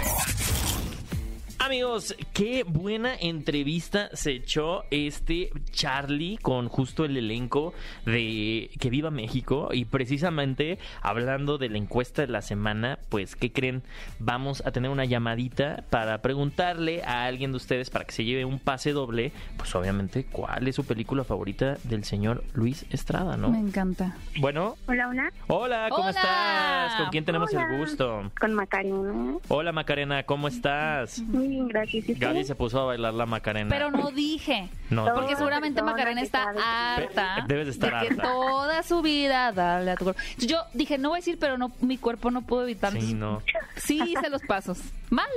[1.68, 7.74] Amigos, qué buena entrevista se echó este Charlie con justo el elenco
[8.06, 9.68] de Que Viva México.
[9.74, 13.82] Y precisamente hablando de la encuesta de la semana, pues, ¿qué creen?
[14.18, 18.46] Vamos a tener una llamadita para preguntarle a alguien de ustedes para que se lleve
[18.46, 19.32] un pase doble.
[19.58, 23.50] Pues, obviamente, ¿cuál es su película favorita del señor Luis Estrada, no?
[23.50, 24.16] Me encanta.
[24.40, 25.32] Bueno, Hola, hola.
[25.48, 26.10] hola, ¿cómo Hola.
[26.12, 26.94] estás?
[27.02, 28.32] ¿Con quién tenemos el gusto?
[28.40, 29.36] Con Macarena.
[29.48, 31.18] Hola, Macarena, ¿cómo estás?
[31.18, 32.08] Muy bien, gracias.
[32.08, 32.20] ¿Y tú?
[32.20, 33.68] Gaby se puso a bailar la Macarena.
[33.70, 34.68] Pero no dije.
[34.90, 37.44] No, Porque seguramente Macarena que está que- harta.
[37.46, 38.22] Debes de estar que harta.
[38.22, 40.20] toda su vida darle a tu cuerpo.
[40.38, 42.92] Yo dije, no voy a decir, pero no, mi cuerpo no pudo evitar.
[42.92, 43.42] Sí, no.
[43.76, 44.80] Sí hice los pasos.
[45.10, 45.28] Mal.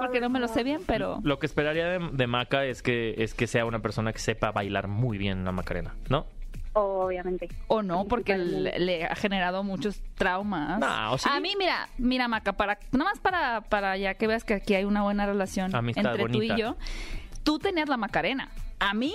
[0.00, 1.20] Porque no me lo sé bien, pero.
[1.22, 4.52] Lo que esperaría de, de Maca es que, es que sea una persona que sepa
[4.52, 6.26] bailar muy bien la Macarena, ¿no?
[6.74, 7.48] Obviamente.
[7.68, 10.78] O no, porque le, le ha generado muchos traumas.
[10.80, 11.28] No, ¿o sí?
[11.30, 14.74] A mí, mira, mira, Maca, para, nada más para, para ya que veas que aquí
[14.74, 16.54] hay una buena relación Amistad entre tú bonita.
[16.54, 16.76] y yo.
[17.44, 18.48] Tú tenías la Macarena.
[18.80, 19.14] A mí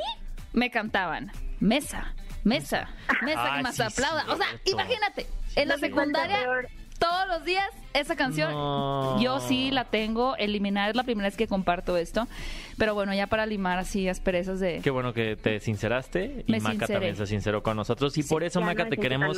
[0.54, 2.90] me cantaban mesa, mesa,
[3.24, 4.26] mesa Ay, que más sí, aplauda.
[4.30, 6.40] O sea, imagínate, en la secundaria
[6.98, 8.52] todos los días esa canción.
[8.52, 9.22] No.
[9.22, 12.28] Yo sí la tengo eliminar, es la primera vez que comparto esto.
[12.78, 14.80] Pero bueno, ya para limar así asperezas de...
[14.82, 16.94] Qué bueno que te sinceraste y Me Maca sinceré.
[16.94, 19.38] también se sinceró con nosotros y por eso Maca no te queremos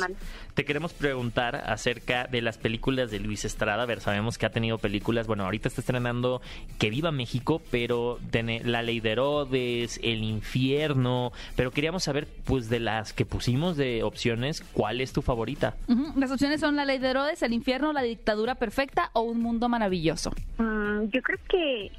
[0.54, 3.82] te queremos preguntar acerca de las películas de Luis Estrada.
[3.82, 6.40] A ver, sabemos que ha tenido películas, bueno, ahorita está estrenando
[6.78, 12.68] Que viva México, pero tiene La Ley de Herodes, El Infierno, pero queríamos saber pues
[12.68, 15.74] de las que pusimos de opciones, ¿cuál es tu favorita?
[16.16, 19.68] Las opciones son La Ley de Herodes, El Infierno, La Dictadura Perfecta o Un Mundo
[19.68, 20.30] Maravilloso.
[20.58, 21.90] Mm, yo creo que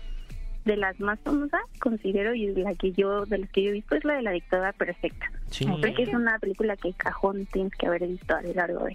[0.66, 3.96] de las más famosas, considero, y la que yo, de las que yo he visto,
[3.96, 5.26] es la de la dictadura perfecta.
[5.50, 5.66] Sí.
[5.82, 8.94] Creo que es una película que cajón tienes que haber visto a lo largo de,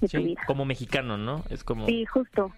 [0.00, 0.42] de Sí, tu vida.
[0.46, 1.44] como mexicano, ¿no?
[1.50, 2.50] Es como Sí, justo.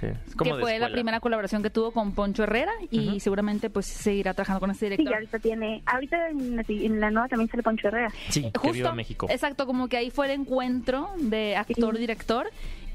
[0.00, 3.68] sí, es como que fue la primera colaboración que tuvo con Poncho Herrera y seguramente
[3.68, 5.12] pues seguirá trabajando con este Sí, director.
[5.12, 8.10] y ahorita tiene, ahorita en la, en la nueva también sale Poncho Herrera.
[8.30, 9.26] Sí, que viva México.
[9.28, 12.48] Exacto, como que ahí fue el encuentro de actor-director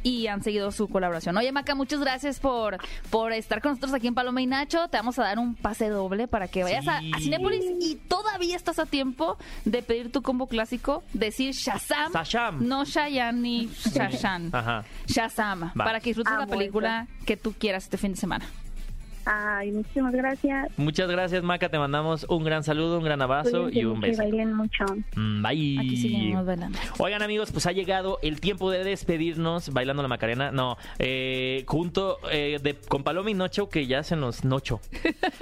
[0.06, 1.36] y han seguido su colaboración.
[1.36, 2.78] Oye, Maca, muchas gracias por,
[3.10, 4.88] por estar con nosotros aquí en Paloma y Nacho.
[4.88, 7.12] Te vamos a dar un pase doble para que vayas a, Sí.
[7.16, 12.68] a Cinépolis y todavía estás a tiempo de pedir tu combo clásico, decir Shazam, Shazam.
[12.68, 14.52] no Shayan ni Shashan.
[14.54, 14.86] Ajá.
[15.08, 18.46] Shazam, para que disfrutes la Amo película que tú quieras este fin de semana.
[19.26, 20.70] Ay, muchísimas gracias.
[20.78, 21.70] Muchas gracias, Maca.
[21.70, 24.22] Te mandamos un gran saludo, un gran abrazo y un beso.
[24.22, 24.86] bailen mucho.
[25.16, 25.80] Mm, Bye.
[25.80, 26.78] Aquí seguimos bailando.
[27.00, 30.52] Oigan amigos, pues ha llegado el tiempo de despedirnos bailando la Macarena.
[30.52, 34.80] No, eh, junto eh, de, con Paloma y Nocho, que ya se nos nocho.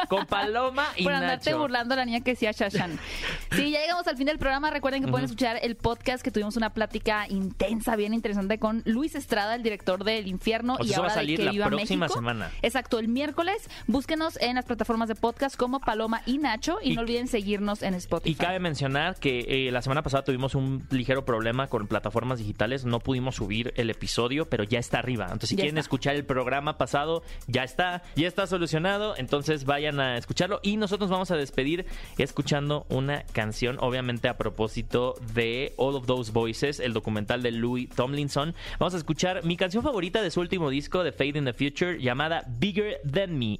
[0.07, 2.97] Con Paloma y por andarte burlando a la niña que decía Shashan.
[3.51, 4.71] Sí, ya llegamos al fin del programa.
[4.71, 9.13] Recuerden que pueden escuchar el podcast que tuvimos una plática intensa, bien interesante con Luis
[9.15, 11.45] Estrada, el director del Infierno O sea, y eso va ahora a salir de Que
[11.45, 12.19] la Viva próxima México.
[12.19, 12.51] semana.
[12.61, 13.69] Exacto, el miércoles.
[13.87, 17.81] Búsquenos en las plataformas de podcast como Paloma y Nacho y, Y- no olviden seguirnos
[17.83, 18.31] en Spotify.
[18.31, 22.85] Y cabe mencionar que eh, la semana pasada tuvimos un ligero problema con plataformas digitales,
[22.85, 25.25] no pudimos subir el episodio, pero ya está arriba.
[25.25, 25.85] Entonces, si Ya quieren está.
[25.87, 29.15] escuchar el programa pasado, ya está, ya está solucionado.
[29.17, 30.59] Entonces, vayan a escucharlo.
[30.63, 31.85] Y nosotros vamos a despedir
[32.17, 37.89] escuchando una canción, obviamente a propósito de All of Those Voices, el documental de Louis
[37.89, 38.53] Tomlinson.
[38.79, 41.99] Vamos a escuchar mi canción favorita de su último disco, de Fade in the Future,
[42.01, 43.59] llamada Bigger Than Me.